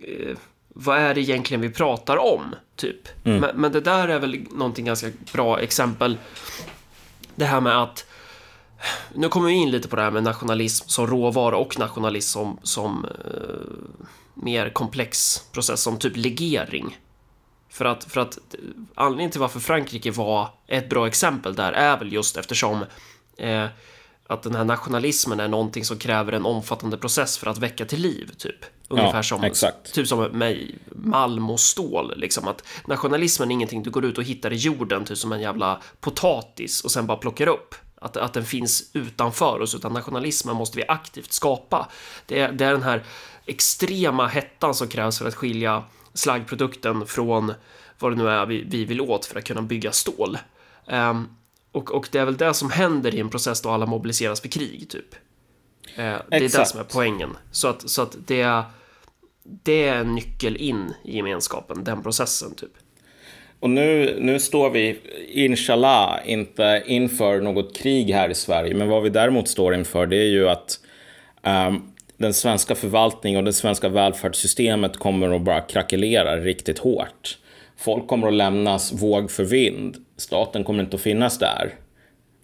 [0.00, 0.36] eh,
[0.68, 2.54] vad är det egentligen vi pratar om?
[2.76, 3.08] Typ.
[3.24, 3.40] Mm.
[3.40, 6.18] Men, men, det där är väl någonting ganska bra exempel.
[7.34, 8.06] Det här med att
[9.14, 12.58] nu kommer vi in lite på det här med nationalism som råvara och nationalism som,
[12.62, 14.00] som eh,
[14.34, 16.98] mer komplex process som typ legering.
[17.68, 18.38] För att, för att
[18.94, 22.84] anledningen till varför Frankrike var ett bra exempel där är väl just eftersom
[23.36, 23.66] eh,
[24.32, 28.00] att den här nationalismen är någonting som kräver en omfattande process för att väcka till
[28.00, 28.64] liv, typ.
[28.88, 29.94] Ungefär ja, som, exakt.
[29.94, 32.48] typ som med malm och stål, liksom.
[32.48, 35.80] Att nationalismen är ingenting du går ut och hittar i jorden, typ som en jävla
[36.00, 40.78] potatis och sen bara plockar upp att, att den finns utanför oss, utan nationalismen måste
[40.78, 41.88] vi aktivt skapa.
[42.26, 43.04] Det är, det är den här
[43.46, 45.82] extrema hettan som krävs för att skilja
[46.14, 47.52] slaggprodukten från
[47.98, 50.38] vad det nu är vi, vi vill åt för att kunna bygga stål.
[50.86, 51.36] Um,
[51.72, 54.48] och, och det är väl det som händer i en process då alla mobiliseras för
[54.48, 55.14] krig, typ.
[55.98, 57.36] Uh, det är det som är poängen.
[57.50, 58.62] Så att, så att det,
[59.42, 62.72] det är en nyckel in i gemenskapen, den processen, typ.
[63.60, 64.98] Och nu, nu står vi,
[65.28, 68.74] inshallah, inte inför något krig här i Sverige.
[68.74, 70.80] Men vad vi däremot står inför det är ju att
[71.42, 77.38] um, den svenska förvaltningen och det svenska välfärdssystemet kommer att bara krackelera riktigt hårt.
[77.76, 79.96] Folk kommer att lämnas våg för vind.
[80.22, 81.74] Staten kommer inte att finnas där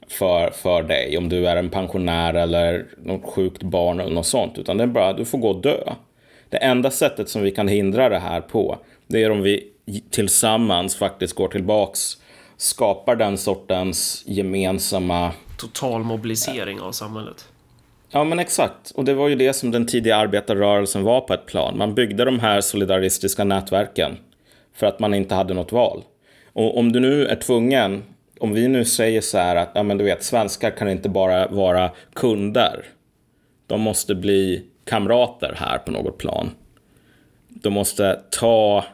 [0.09, 4.59] för, för dig om du är en pensionär eller något sjukt barn eller något sånt.
[4.59, 5.93] Utan det är bara, du får gå och dö.
[6.49, 9.64] Det enda sättet som vi kan hindra det här på, det är om vi
[10.11, 12.16] tillsammans faktiskt går tillbaks,
[12.57, 15.33] skapar den sortens gemensamma...
[15.59, 17.49] Total mobilisering av samhället.
[18.11, 18.91] Ja, men exakt.
[18.91, 21.79] Och det var ju det som den tidiga arbetarrörelsen var på ett plan.
[21.79, 24.16] Man byggde de här solidaristiska nätverken
[24.74, 26.03] för att man inte hade något val.
[26.59, 28.02] Och om du nu är tvungen,
[28.40, 31.48] om vi nu säger så här att, ja men du vet, svenskar kan inte bara
[31.48, 32.84] vara kunder.
[33.66, 36.50] De måste bli kamrater här på något plan.
[37.48, 38.84] De måste ta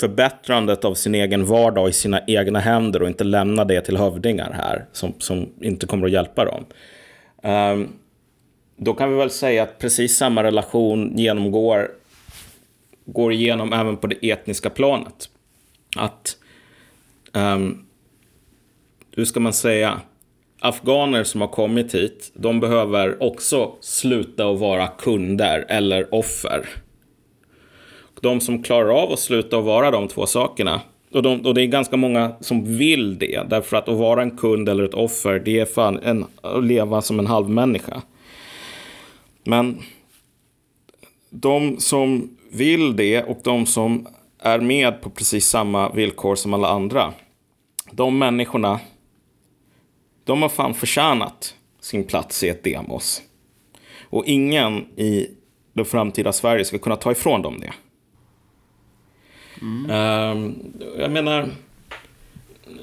[0.00, 4.52] förbättrandet av sin egen vardag i sina egna händer och inte lämna det till hövdingar
[4.52, 6.64] här som, som inte kommer att hjälpa dem.
[7.42, 7.92] Um,
[8.76, 11.90] då kan vi väl säga att precis samma relation genomgår
[13.04, 15.28] går igenom även på det etniska planet.
[15.96, 16.36] Att,
[17.32, 17.86] um,
[19.16, 20.00] hur ska man säga,
[20.60, 26.68] afghaner som har kommit hit, de behöver också sluta att vara kunder eller offer.
[28.20, 30.80] De som klarar av att sluta att vara de två sakerna,
[31.12, 34.36] och, de, och, det är ganska många som vill det, därför att att vara en
[34.36, 38.02] kund eller ett offer, det är fan en, att leva som en halvmänniska.
[39.44, 39.82] Men
[41.30, 44.06] de som vill det och de som
[44.38, 47.12] är med på precis samma villkor som alla andra,
[47.90, 48.80] de människorna,
[50.24, 53.22] de har fan förtjänat sin plats i ett demos.
[54.02, 55.26] Och ingen i
[55.72, 57.72] det framtida Sverige ska kunna ta ifrån dem det.
[59.60, 59.90] Mm.
[59.90, 60.52] Uh,
[60.98, 61.48] jag menar,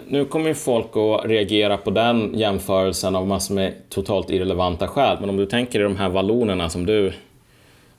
[0.08, 5.18] nu kommer ju folk att reagera på den jämförelsen av massor med totalt irrelevanta skäl.
[5.20, 7.14] Men om du tänker dig de här vallonerna som du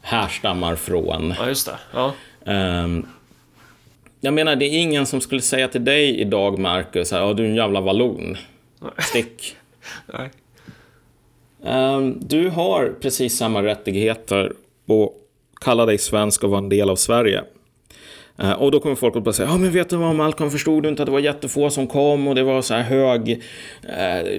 [0.00, 1.34] härstammar från.
[1.38, 1.78] Ja, just det.
[1.94, 2.12] Ja.
[2.84, 3.06] Um,
[4.20, 7.48] jag menar, det är ingen som skulle säga till dig idag, Marcus, ja du är
[7.48, 8.36] en jävla vallon.
[8.98, 9.56] Stick.
[10.06, 10.30] Nej.
[11.62, 14.52] Um, du har precis samma rättigheter
[14.88, 15.12] att
[15.60, 17.42] kalla dig svensk och vara en del av Sverige.
[18.42, 20.82] Uh, och då kommer folk att bara säga, ja men vet du vad Malcolm, förstod
[20.82, 23.42] du inte att det var jättefå som kom och det var så här hög,
[23.84, 24.30] uh,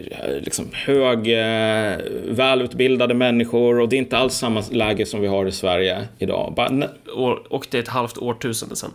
[0.41, 5.45] liksom hög, uh, välutbildade människor och det är inte alls samma läge som vi har
[5.45, 6.53] i Sverige idag.
[6.55, 6.89] Bara,
[7.49, 8.91] och det är ett halvt årtusende sedan.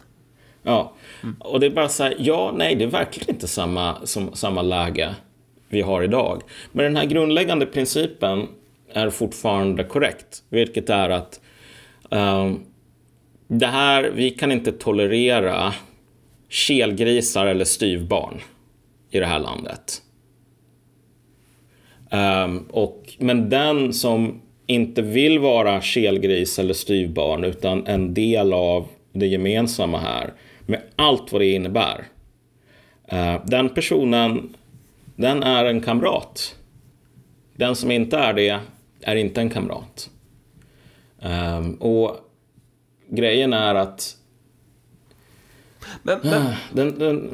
[0.63, 0.93] Ja,
[1.23, 1.37] mm.
[1.41, 4.63] och det är bara så här, ja, nej, det är verkligen inte samma, som, samma
[4.63, 5.15] läge
[5.69, 6.43] vi har idag.
[6.73, 8.49] Men den här grundläggande principen
[8.93, 11.41] är fortfarande korrekt, vilket är att
[12.11, 12.65] um,
[13.49, 15.75] det här, vi kan inte tolerera
[16.49, 18.41] kelgrisar eller styvbarn
[19.11, 20.03] i det här landet.
[22.11, 28.87] Um, och, men den som inte vill vara kelgris eller styvbarn utan en del av
[29.13, 30.33] det gemensamma här
[30.67, 32.09] med allt vad det innebär.
[33.13, 34.57] Uh, den personen,
[35.17, 36.57] den är en kamrat.
[37.55, 38.61] Den som inte är det
[39.01, 40.11] är inte en kamrat.
[41.23, 42.17] Um, och
[43.09, 44.17] grejen är att
[46.03, 47.31] men, men, ah, den, den,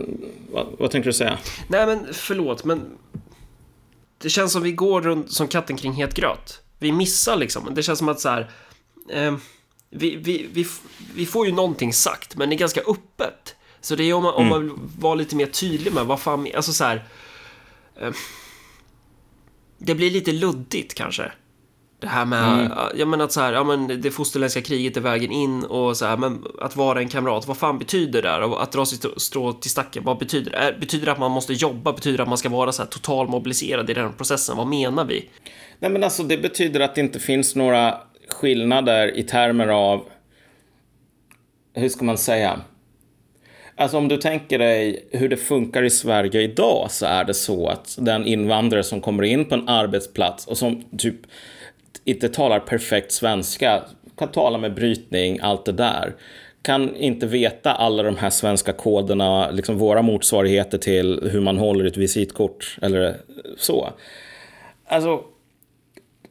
[0.53, 1.39] vad, vad tänkte du säga?
[1.69, 2.99] Nej men förlåt, men
[4.19, 6.63] det känns som vi går runt som katten kring het gröt.
[6.79, 7.75] Vi missar liksom.
[7.75, 8.51] Det känns som att så här,
[9.13, 9.37] eh,
[9.91, 10.67] vi, vi, vi,
[11.15, 13.57] vi får ju någonting sagt, men det är ganska öppet.
[13.81, 14.43] Så det är om man, mm.
[14.43, 17.05] om man vill vara lite mer tydlig med vad fan, alltså så här.
[18.01, 18.11] Eh,
[19.79, 21.33] det blir lite luddigt kanske.
[22.01, 22.73] Det här med, mm.
[22.95, 26.07] jag menar att så här, ja men det fosterländska kriget är vägen in och så
[26.07, 28.45] här, men att vara en kamrat, vad fan betyder det?
[28.45, 30.77] Och att dra sitt strå till stacken, vad betyder det?
[30.81, 31.93] Betyder det att man måste jobba?
[31.93, 34.57] Betyder det att man ska vara så här total mobiliserad i den processen?
[34.57, 35.29] Vad menar vi?
[35.79, 37.99] Nej men alltså det betyder att det inte finns några
[38.29, 40.05] skillnader i termer av,
[41.75, 42.61] hur ska man säga?
[43.77, 47.69] Alltså om du tänker dig hur det funkar i Sverige idag så är det så
[47.69, 51.17] att den invandrare som kommer in på en arbetsplats och som typ
[52.05, 53.83] inte talar perfekt svenska,
[54.19, 56.15] kan tala med brytning, allt det där
[56.63, 61.85] kan inte veta alla de här svenska koderna, liksom våra motsvarigheter till hur man håller
[61.85, 63.17] ett visitkort eller
[63.57, 63.93] så.
[64.85, 65.25] Alltså,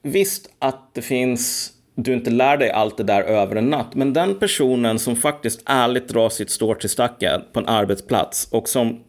[0.01, 4.13] visst att det finns, du inte lär dig allt det där över en natt, men
[4.13, 9.03] den personen som faktiskt ärligt drar sitt strå till stacken på en arbetsplats och som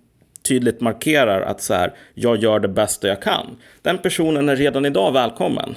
[0.48, 3.46] tydligt markerar att så här, jag gör det bästa jag kan.
[3.82, 5.74] Den personen är redan idag välkommen.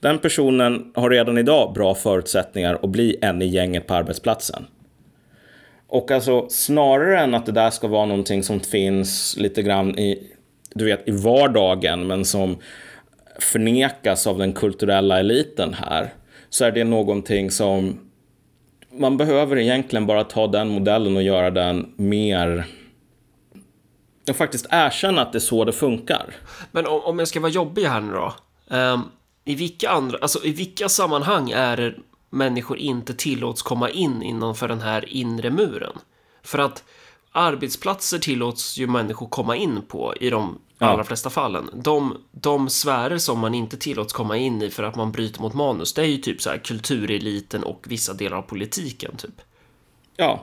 [0.00, 4.66] Den personen har redan idag bra förutsättningar att bli en i gänget på arbetsplatsen.
[5.86, 10.30] Och alltså snarare än att det där ska vara någonting som finns lite grann i,
[10.74, 12.56] du vet, i vardagen men som
[13.38, 16.14] förnekas av den kulturella eliten här
[16.50, 18.00] så är det någonting som
[18.92, 22.66] man behöver egentligen bara ta den modellen och göra den mer
[24.28, 26.34] och faktiskt erkänna att det är så det funkar.
[26.72, 28.34] Men om, om jag ska vara jobbig här nu då.
[28.76, 29.10] Um,
[29.44, 31.94] i vilka andra, alltså i vilka sammanhang är det
[32.30, 35.92] människor inte tillåts komma in innanför den här inre muren?
[36.42, 36.84] För att
[37.36, 41.04] arbetsplatser tillåts ju människor komma in på i de allra ja.
[41.04, 41.70] flesta fallen.
[41.72, 45.54] De, de sfärer som man inte tillåts komma in i för att man bryter mot
[45.54, 49.40] manus, det är ju typ så här kultureliten och vissa delar av politiken typ.
[50.16, 50.42] Ja.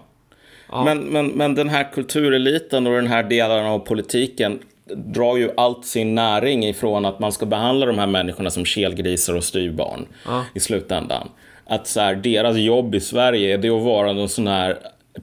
[0.69, 0.83] ja.
[0.83, 4.59] Men, men, men den här kultureliten och den här delen av politiken
[4.95, 9.35] drar ju allt sin näring ifrån att man ska behandla de här människorna som kelgrisar
[9.35, 10.45] och styvbarn ja.
[10.53, 11.29] i slutändan.
[11.65, 14.77] Att så här, deras jobb i Sverige är det att vara någon sån här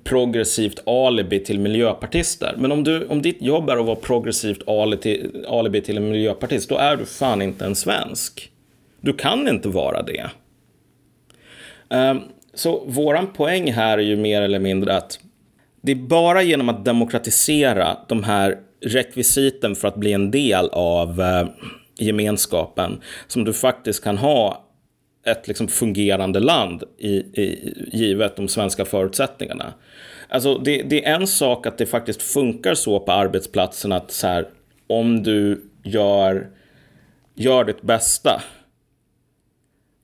[0.05, 2.55] progressivt alibi till miljöpartister.
[2.59, 4.68] Men om, du, om ditt jobb är att vara progressivt
[5.49, 8.51] alibi till en miljöpartist, då är du fan inte en svensk.
[9.01, 10.30] Du kan inte vara det.
[11.91, 12.20] Ehm,
[12.55, 15.20] så våran poäng här är ju mer eller mindre att
[15.80, 21.20] det är bara genom att demokratisera de här rekvisiten för att bli en del av
[21.20, 21.49] eh,
[21.99, 24.68] gemenskapen som du faktiskt kan ha
[25.27, 29.75] ett liksom fungerande land i, i, givet de svenska förutsättningarna.
[30.29, 34.27] Alltså det, det, är en sak att det faktiskt funkar så på arbetsplatsen att så
[34.27, 34.49] här,
[34.87, 36.49] om du gör,
[37.35, 38.43] gör ditt bästa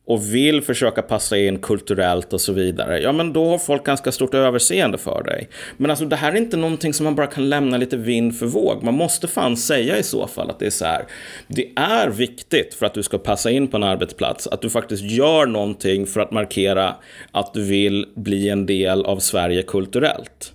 [0.07, 4.13] och vill försöka passa in kulturellt och så vidare, ja men då har folk ganska
[4.13, 5.49] stort överseende för dig.
[5.77, 8.47] Men alltså det här är inte någonting som man bara kan lämna lite vind för
[8.47, 8.83] våg.
[8.83, 11.05] Man måste fan säga i så fall att det är så här.
[11.49, 15.03] Det är viktigt för att du ska passa in på en arbetsplats att du faktiskt
[15.03, 16.95] gör någonting för att markera
[17.33, 20.53] att du vill bli en del av Sverige kulturellt.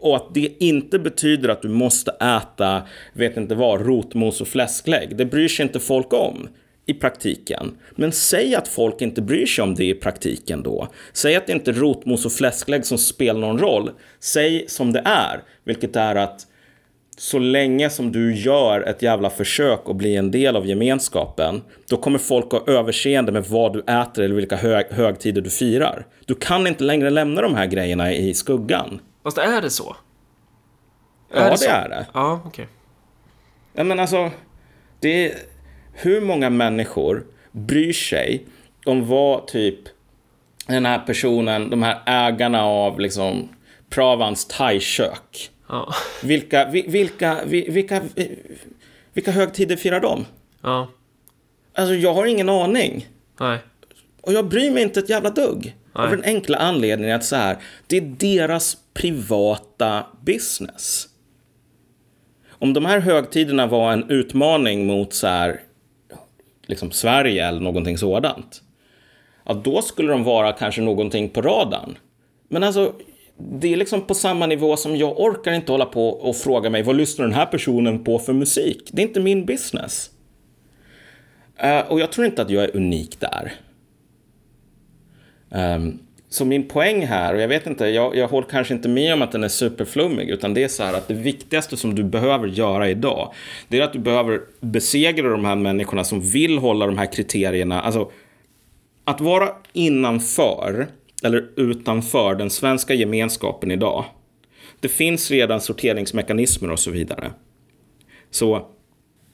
[0.00, 5.16] Och att det inte betyder att du måste äta, vet inte vad, rotmos och fläsklägg.
[5.16, 6.48] Det bryr sig inte folk om
[6.88, 7.78] i praktiken.
[7.90, 10.88] Men säg att folk inte bryr sig om det i praktiken då.
[11.12, 13.90] Säg att det inte är rotmos och fläsklägg som spelar någon roll.
[14.20, 16.46] Säg som det är, vilket är att
[17.16, 21.96] så länge som du gör ett jävla försök att bli en del av gemenskapen, då
[21.96, 26.06] kommer folk ha överseende med vad du äter eller vilka hög högtider du firar.
[26.24, 29.00] Du kan inte längre lämna de här grejerna i skuggan.
[29.22, 29.96] Fast är det så?
[31.32, 32.06] Är ja, det, det är det.
[32.14, 32.64] Ja, okej.
[32.64, 32.74] Okay.
[33.72, 34.30] Ja, men alltså,
[35.00, 35.34] det är
[36.00, 38.46] hur många människor bryr sig
[38.86, 39.78] om vad typ
[40.66, 43.48] den här personen, de här ägarna av liksom
[43.90, 45.50] Pravans thaikök.
[45.68, 45.94] Ja.
[46.22, 48.02] Vilka, vilka, vilka,
[49.12, 50.24] vilka högtider firar de?
[50.62, 50.88] Ja.
[51.74, 53.08] Alltså, jag har ingen aning.
[53.40, 53.58] Nej.
[54.20, 55.76] Och jag bryr mig inte ett jävla dugg.
[55.94, 56.04] Nej.
[56.04, 61.08] Av den enkla anledningen att så här, det är deras privata business.
[62.50, 65.60] Om de här högtiderna var en utmaning mot så här,
[66.68, 68.62] liksom Sverige eller någonting sådant.
[69.44, 71.98] Ja, då skulle de vara kanske någonting på radarn.
[72.48, 72.94] Men alltså,
[73.38, 76.82] det är liksom på samma nivå som jag orkar inte hålla på och fråga mig
[76.82, 78.90] vad lyssnar den här personen på för musik?
[78.92, 80.10] Det är inte min business.
[81.64, 83.52] Uh, och jag tror inte att jag är unik där.
[85.50, 85.98] Um,
[86.28, 89.22] så min poäng här, och jag vet inte, jag, jag håller kanske inte med om
[89.22, 92.46] att den är superflummig, utan det är så här att det viktigaste som du behöver
[92.46, 93.32] göra idag,
[93.68, 97.80] det är att du behöver besegra de här människorna som vill hålla de här kriterierna.
[97.80, 98.10] Alltså,
[99.04, 100.86] att vara innanför
[101.22, 104.04] eller utanför den svenska gemenskapen idag,
[104.80, 107.30] det finns redan sorteringsmekanismer och så vidare.
[108.30, 108.66] Så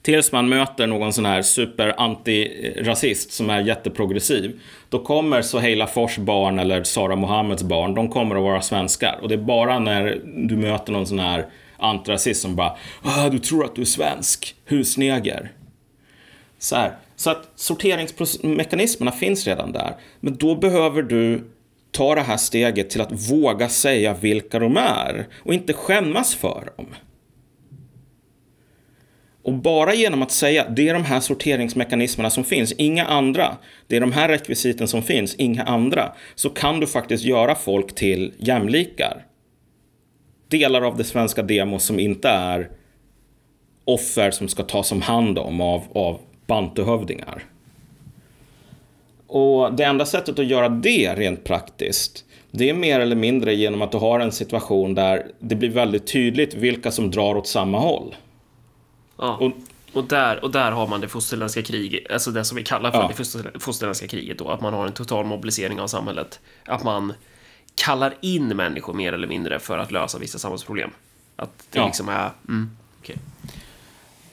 [0.05, 6.59] tills man möter någon sån här super-antirasist som är jätteprogressiv, då kommer Soheila Fors barn
[6.59, 9.19] eller Sara Mohammeds barn, de kommer att vara svenskar.
[9.21, 11.45] Och det är bara när du möter någon sån här
[11.77, 15.51] antirasist som bara ah, du tror att du är svensk, husneger.
[16.59, 16.91] Så, här.
[17.15, 19.95] så att sorteringsmekanismerna finns redan där.
[20.19, 21.43] Men då behöver du
[21.91, 26.69] ta det här steget till att våga säga vilka de är och inte skämmas för
[26.77, 26.85] dem.
[29.45, 33.57] Och bara genom att säga det är de här sorteringsmekanismerna som finns, inga andra.
[33.87, 36.11] Det är de här rekvisiten som finns, inga andra.
[36.35, 39.25] Så kan du faktiskt göra folk till jämlikar.
[40.47, 42.69] Delar av det svenska demos som inte är
[43.83, 47.43] offer som ska tas om hand om av, av bantuhövdingar.
[49.27, 53.81] Och det enda sättet att göra det rent praktiskt, det är mer eller mindre genom
[53.81, 57.79] att du har en situation där det blir väldigt tydligt vilka som drar åt samma
[57.79, 58.15] håll.
[59.17, 59.37] Ja.
[59.37, 59.51] Och,
[59.93, 62.99] och, där, och där har man det fosterländska kriget, alltså det som vi kallar för
[62.99, 63.11] ja.
[63.53, 66.39] det fosterländska kriget då, att man har en total mobilisering av samhället.
[66.65, 67.13] Att man
[67.75, 70.89] kallar in människor mer eller mindre för att lösa vissa samhällsproblem.
[71.35, 71.85] Att det ja.
[71.85, 72.31] liksom är...
[72.47, 73.15] Mm, okay.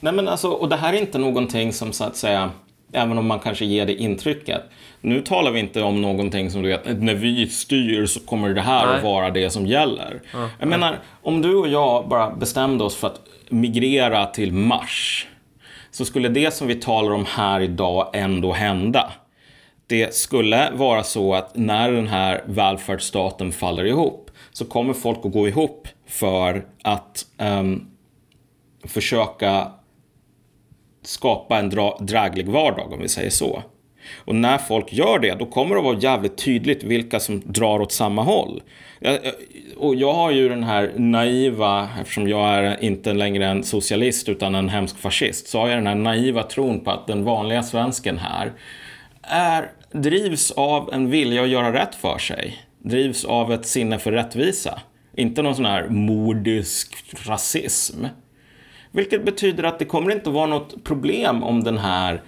[0.01, 2.51] Nej men alltså, och det här är inte någonting som så att säga,
[2.93, 4.63] även om man kanske ger det intrycket.
[5.01, 8.61] Nu talar vi inte om någonting som du vet, när vi styr så kommer det
[8.61, 8.97] här Nej.
[8.97, 10.21] att vara det som gäller.
[10.33, 15.27] Ja, jag menar, om du och jag bara bestämde oss för att migrera till Mars
[15.91, 19.13] så skulle det som vi talar om här idag ändå hända.
[19.87, 25.33] Det skulle vara så att när den här välfärdsstaten faller ihop så kommer folk att
[25.33, 27.87] gå ihop för att um,
[28.85, 29.73] försöka
[31.03, 33.63] skapa en dra dräglig vardag om vi säger så.
[34.25, 37.81] Och när folk gör det, då kommer det att vara jävligt tydligt vilka som drar
[37.81, 38.63] åt samma håll.
[39.77, 44.55] Och jag har ju den här naiva, eftersom jag är inte längre en socialist utan
[44.55, 48.19] en hemsk fascist, så har jag den här naiva tron på att den vanliga svensken
[48.19, 48.53] här
[49.23, 52.57] är, drivs av en vilja att göra rätt för sig.
[52.79, 54.81] Drivs av ett sinne för rättvisa.
[55.17, 56.95] Inte någon sån här mordisk
[57.27, 58.05] rasism.
[58.93, 62.23] Vilket betyder att det kommer inte att vara något problem om den här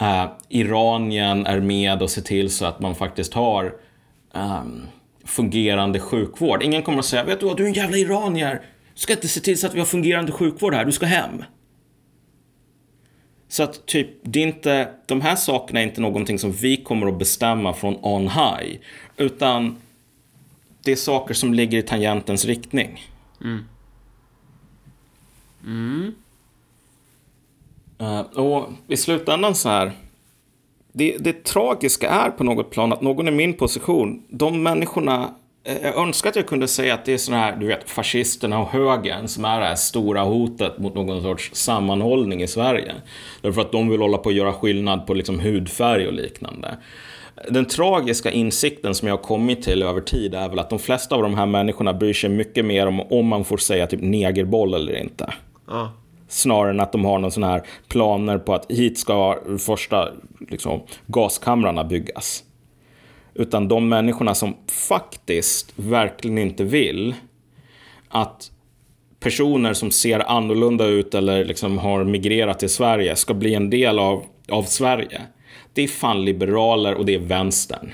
[0.00, 3.74] eh, Iranien är med och ser till så att man faktiskt har
[4.34, 4.62] eh,
[5.24, 6.62] fungerande sjukvård.
[6.62, 8.62] Ingen kommer att säga, vet du vad, du är en jävla iranier.
[8.94, 11.44] Du ska inte se till så att vi har fungerande sjukvård här, du ska hem.
[13.48, 17.06] Så att typ, det är inte, de här sakerna är inte någonting som vi kommer
[17.06, 18.78] att bestämma från on high.
[19.16, 19.76] Utan
[20.84, 23.02] det är saker som ligger i tangentens riktning.
[23.40, 23.64] Mm.
[25.64, 26.14] Mm.
[28.02, 29.92] Uh, och i slutändan så här.
[30.92, 35.34] Det, det tragiska är på något plan att någon i min position, de människorna
[35.64, 38.58] eh, jag önskar att jag kunde säga att det är sådana här, du vet, fascisterna
[38.58, 42.94] och högern som är det här stora hotet mot någon sorts sammanhållning i Sverige.
[43.40, 46.78] Därför att de vill hålla på att göra skillnad på liksom hudfärg och liknande.
[47.50, 51.14] Den tragiska insikten som jag har kommit till över tid är väl att de flesta
[51.14, 54.74] av de här människorna bryr sig mycket mer om om man får säga typ negerboll
[54.74, 55.34] eller inte.
[55.68, 55.92] Ja.
[56.28, 60.08] Snarare än att de har någon sån här planer på att hit ska första
[60.38, 62.44] liksom, gaskamrarna byggas.
[63.34, 64.56] Utan de människorna som
[64.88, 67.14] faktiskt verkligen inte vill
[68.08, 68.50] att
[69.20, 73.98] personer som ser annorlunda ut eller liksom har migrerat till Sverige ska bli en del
[73.98, 75.22] av, av Sverige.
[75.72, 77.92] Det är fan liberaler och det är vänstern.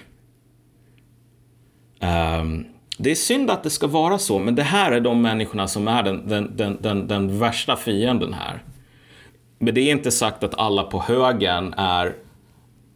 [2.00, 2.66] Um,
[2.96, 5.88] det är synd att det ska vara så, men det här är de människorna som
[5.88, 8.62] är den, den, den, den, den värsta fienden här.
[9.58, 12.14] Men det är inte sagt att alla på högen är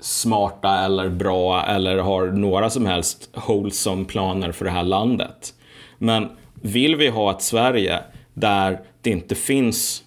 [0.00, 5.54] smarta eller bra eller har några som helst wholesome planer för det här landet.
[5.98, 8.00] Men vill vi ha ett Sverige
[8.34, 10.02] där det inte finns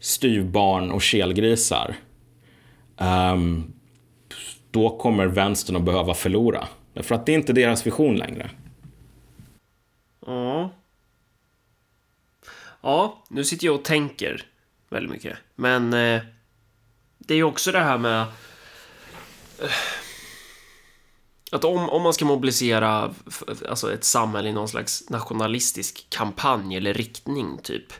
[0.00, 1.96] styvbarn och kelgrisar,
[3.32, 3.72] um,
[4.70, 6.68] då kommer vänstern att behöva förlora.
[6.94, 8.50] Därför att det är inte deras vision längre.
[10.26, 10.70] Ja.
[12.80, 14.46] Ja, nu sitter jag och tänker
[14.88, 15.38] väldigt mycket.
[15.54, 16.22] Men eh,
[17.18, 18.20] det är ju också det här med
[19.58, 19.70] eh,
[21.52, 23.14] att om, om man ska mobilisera
[23.68, 27.92] alltså ett samhälle i någon slags nationalistisk kampanj eller riktning typ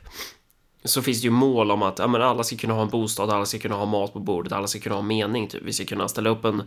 [0.85, 3.31] så finns det ju mål om att ja, men alla ska kunna ha en bostad,
[3.31, 5.49] alla ska kunna ha mat på bordet, alla ska kunna ha mening.
[5.49, 5.63] Typ.
[5.63, 6.63] Vi ska kunna ställa upp en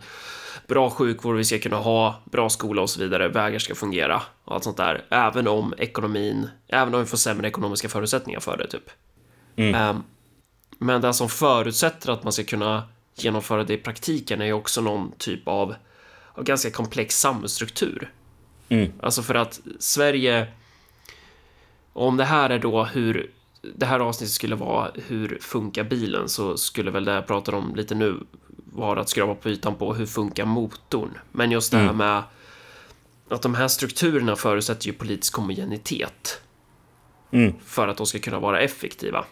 [0.66, 3.28] bra sjukvård, vi ska kunna ha bra skola och så vidare.
[3.28, 5.04] Vägar ska fungera och allt sånt där.
[5.10, 8.66] Även om ekonomin, även om vi får sämre ekonomiska förutsättningar för det.
[8.66, 8.90] Typ.
[9.56, 9.90] Mm.
[9.90, 10.04] Um,
[10.78, 12.82] men det som förutsätter att man ska kunna
[13.14, 15.74] genomföra det i praktiken är ju också någon typ av,
[16.32, 18.12] av ganska komplex samhällsstruktur.
[18.68, 18.92] Mm.
[19.00, 20.46] Alltså för att Sverige,
[21.92, 23.30] om det här är då hur
[23.62, 27.74] det här avsnittet skulle vara hur funkar bilen så skulle väl det jag pratar om
[27.74, 28.20] lite nu
[28.72, 31.18] vara att skrapa på ytan på hur funkar motorn.
[31.32, 31.96] Men just det här Mm.
[31.96, 32.22] med
[33.28, 36.40] att de här strukturerna förutsätter ju politisk homogenitet
[37.30, 37.54] Mm.
[37.64, 39.24] för att de ska kunna vara effektiva.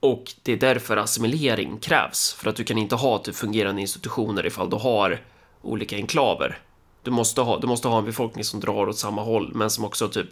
[0.00, 4.46] Och det är därför assimilering krävs, för att du kan inte ha typ fungerande institutioner
[4.46, 5.20] ifall du har
[5.62, 6.58] olika enklaver.
[7.02, 9.84] Du måste ha, du måste ha en befolkning som drar åt samma håll, men som
[9.84, 10.28] också typ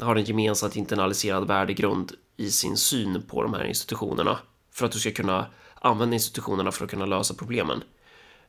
[0.00, 4.38] har en gemensamt internaliserad värdegrund i sin syn på de här institutionerna
[4.72, 7.82] för att du ska kunna använda institutionerna för att kunna lösa problemen.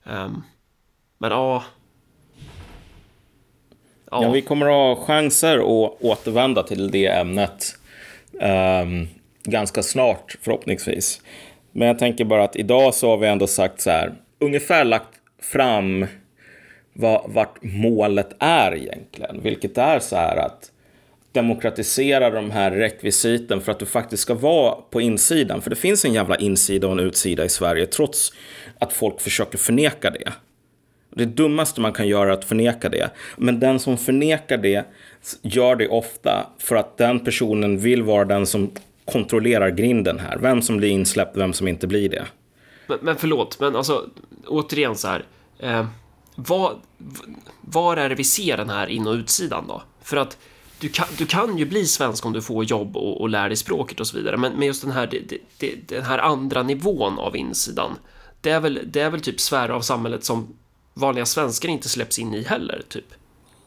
[0.04, 0.44] Um,
[1.18, 1.64] men ja.
[4.12, 7.76] Ja, Ja, vi kommer att ha chanser att återvända till det ämnet
[8.34, 9.08] um,
[9.44, 11.22] ganska snart förhoppningsvis.
[11.72, 15.14] Men jag tänker bara att idag så har vi ändå sagt så här, ungefär lagt
[15.42, 16.06] fram
[16.94, 20.72] vad, vart målet är egentligen, vilket är så här att
[21.32, 25.62] demokratisera de här rekvisiten för att du faktiskt ska vara på insidan.
[25.62, 28.34] För det finns en jävla insida och en utsida i Sverige, trots
[28.80, 30.32] att folk försöker förneka det.
[31.16, 33.10] Det dummaste man kan göra är att förneka det.
[33.38, 34.86] Men den som förnekar det
[35.42, 38.72] gör det ofta för att den personen vill vara den som
[39.06, 40.38] kontrollerar grinden här.
[40.38, 42.26] Vem som blir insläppt, vem som inte blir det.
[42.88, 44.10] men, men förlåt, men alltså
[44.48, 45.26] återigen så här.
[45.60, 45.86] Eh,
[46.36, 46.76] vad,
[47.62, 49.82] var är det vi ser den här in och utsidan då?
[50.04, 50.38] För att
[50.80, 53.58] du kan, du kan ju bli svensk om du får jobb och, och lär dig
[53.58, 57.20] språket och så vidare, men, men just den här, det, det, den här andra nivån
[57.20, 57.92] av insidan,
[58.42, 60.58] det är väl, det är väl typ sfärer av samhället som
[60.94, 63.06] vanliga svenskar inte släpps in i heller, typ.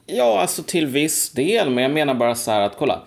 [0.07, 3.03] Ja, alltså till viss del, men jag menar bara så här att kolla.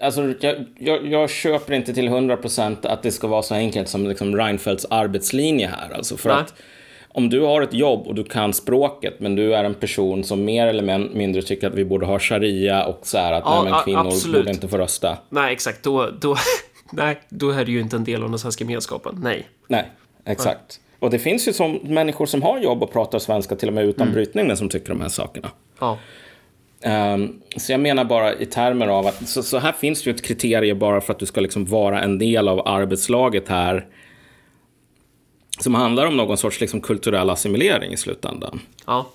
[0.00, 4.06] Alltså, jag, jag, jag köper inte till 100% att det ska vara så enkelt som
[4.06, 5.90] liksom Reinfeldts arbetslinje här.
[5.90, 6.38] Alltså för Nej.
[6.38, 6.54] att
[7.12, 10.44] om du har ett jobb och du kan språket, men du är en person som
[10.44, 13.72] mer eller mindre tycker att vi borde ha sharia och så här att Ja, nej,
[13.72, 14.36] men kvinnor absolut.
[14.36, 15.18] borde inte få rösta.
[15.28, 16.36] Nej, exakt, då, då,
[16.92, 19.48] nej, då är det ju inte en del av den svenska gemenskapen, nej.
[19.68, 19.84] Nej,
[20.24, 20.80] exakt.
[20.98, 23.84] Och det finns ju som människor som har jobb och pratar svenska till och med
[23.84, 25.50] utan brytning, men som tycker de här sakerna.
[25.80, 25.98] Ja,
[26.82, 30.22] Ehm, så jag menar bara i termer av att så, så här finns ju ett
[30.22, 33.86] kriterie bara för att du ska liksom vara en del av arbetslaget här.
[35.62, 38.60] Som handlar om någon sorts liksom kulturell assimilering i slutändan.
[38.86, 39.06] ja,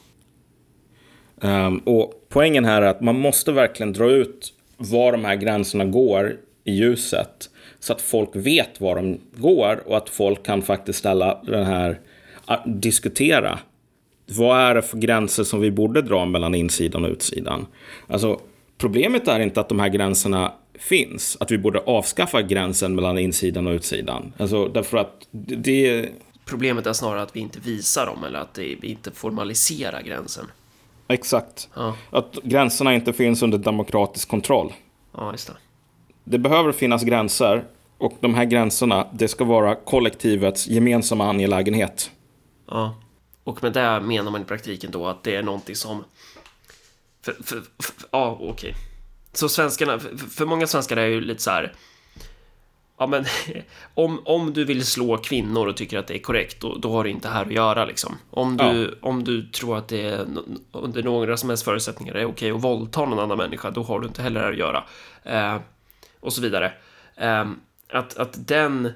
[1.41, 5.85] Ehm, och poängen här är att man måste verkligen dra ut var de här gränserna
[5.85, 7.49] går i ljuset.
[7.79, 11.99] Så att folk vet var de går och att folk kan faktiskt ställa den här,
[12.65, 13.59] diskutera.
[14.37, 17.65] Vad är det för gränser som vi borde dra mellan insidan och utsidan?
[18.07, 18.39] Alltså,
[18.77, 21.37] problemet är inte att de här gränserna finns.
[21.39, 24.33] Att vi borde avskaffa gränsen mellan insidan och utsidan.
[24.37, 26.09] Alltså, därför att det...
[26.47, 30.45] Problemet är snarare att vi inte visar dem eller att vi inte formaliserar gränsen.
[31.07, 31.69] Exakt.
[31.73, 31.95] Ja.
[32.09, 34.73] Att gränserna inte finns under demokratisk kontroll.
[35.11, 35.53] Ja, just det.
[36.23, 37.63] Det behöver finnas gränser
[37.97, 42.11] och de här gränserna, det ska vara kollektivets gemensamma angelägenhet.
[42.67, 42.95] Ja,
[43.43, 46.03] och med det menar man i praktiken då att det är någonting som...
[47.21, 48.49] För, för, för, ja, okej.
[48.49, 48.73] Okay.
[49.33, 51.73] Så svenskarna, för, många svenskar är ju lite så här
[52.97, 53.25] ja men
[53.93, 57.03] om, om du vill slå kvinnor och tycker att det är korrekt, då, då har
[57.03, 58.17] du inte här att göra liksom.
[58.29, 59.07] Om du, ja.
[59.09, 60.25] om du tror att det är
[60.71, 64.07] under några som helst förutsättningar är okej att våldta någon annan människa, då har du
[64.07, 64.83] inte heller här att göra.
[65.23, 65.61] Eh,
[66.19, 66.73] och så vidare.
[67.15, 67.45] Eh,
[67.89, 68.91] att, att den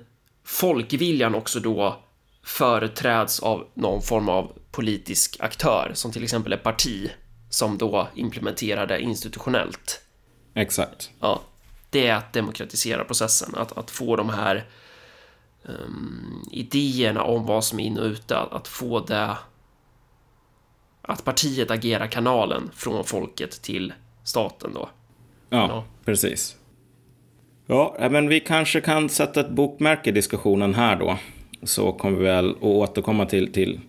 [0.46, 2.04] folkviljan också då
[2.44, 7.12] företräds av någon form av politisk aktör, som till exempel ett parti
[7.50, 10.02] som då implementerar det institutionellt.
[10.54, 11.10] Exakt.
[11.20, 11.42] Ja
[11.92, 14.66] det är att demokratisera processen, att, att få de här
[15.64, 19.38] um, idéerna om vad som är in och ute, att, att få det
[21.02, 24.90] att partiet agerar kanalen från folket till staten då.
[25.50, 25.84] Ja, ja.
[26.06, 26.58] precis.
[27.66, 31.18] Ja, men vi kanske kan sätta ett bokmärke i diskussionen här då.
[31.64, 33.80] Så kommer vi väl att återkomma till, till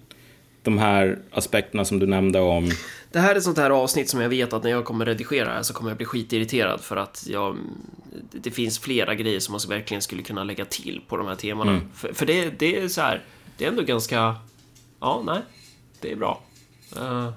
[0.62, 2.70] de här aspekterna som du nämnde om
[3.12, 5.48] det här är ett sånt här avsnitt som jag vet att när jag kommer redigera
[5.48, 7.56] här så kommer jag bli skitirriterad för att jag,
[8.30, 11.70] det finns flera grejer som man verkligen skulle kunna lägga till på de här temana.
[11.70, 11.88] Mm.
[11.94, 13.20] För, för, det, det är så här,
[13.56, 14.36] det är ändå ganska,
[15.00, 15.40] ja, nej,
[16.00, 16.42] det är bra.
[17.00, 17.30] Uh,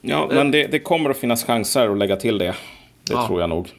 [0.00, 2.54] ja, uh, men det, det, kommer att finnas chanser att lägga till det.
[3.04, 3.26] Det ja.
[3.26, 3.72] tror jag nog.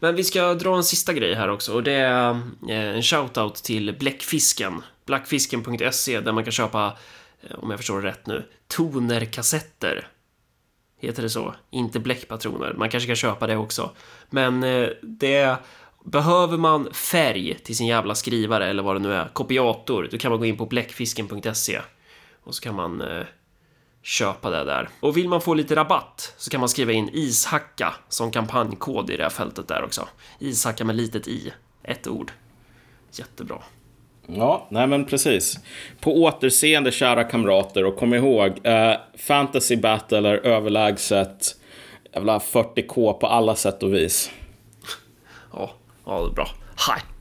[0.00, 2.30] Men vi ska dra en sista grej här också och det är
[2.68, 4.82] eh, en shoutout till Bläckfisken.
[5.06, 6.92] Blackfisken.se där man kan köpa, eh,
[7.42, 10.08] Eh, om jag förstår det rätt nu, tonerkassetter
[11.00, 11.54] Heter det så?
[11.70, 12.74] Inte bläckpatroner.
[12.78, 13.90] Man kanske kan köpa det också.
[14.30, 15.56] Men eh, det...
[16.04, 20.30] Behöver man färg till sin jävla skrivare eller vad det nu är, kopiator, då kan
[20.30, 21.80] man gå in på bläckfisken.se
[22.44, 23.26] och så kan man eh,
[24.02, 24.88] köpa det där.
[25.00, 29.16] Och vill man få lite rabatt så kan man skriva in ishacka som kampanjkod i
[29.16, 30.08] det här fältet där också.
[30.38, 32.32] Ishacka med litet i, ett ord.
[33.12, 33.62] Jättebra.
[34.36, 35.58] Ja, nej men precis.
[36.00, 41.56] På återseende kära kamrater och kom ihåg, eh, Fantasy Battle är överlägset
[42.14, 44.30] jävla 40k på alla sätt och vis.
[45.52, 45.70] Ja,
[46.04, 46.48] ja det är bra.
[46.88, 47.17] Hype!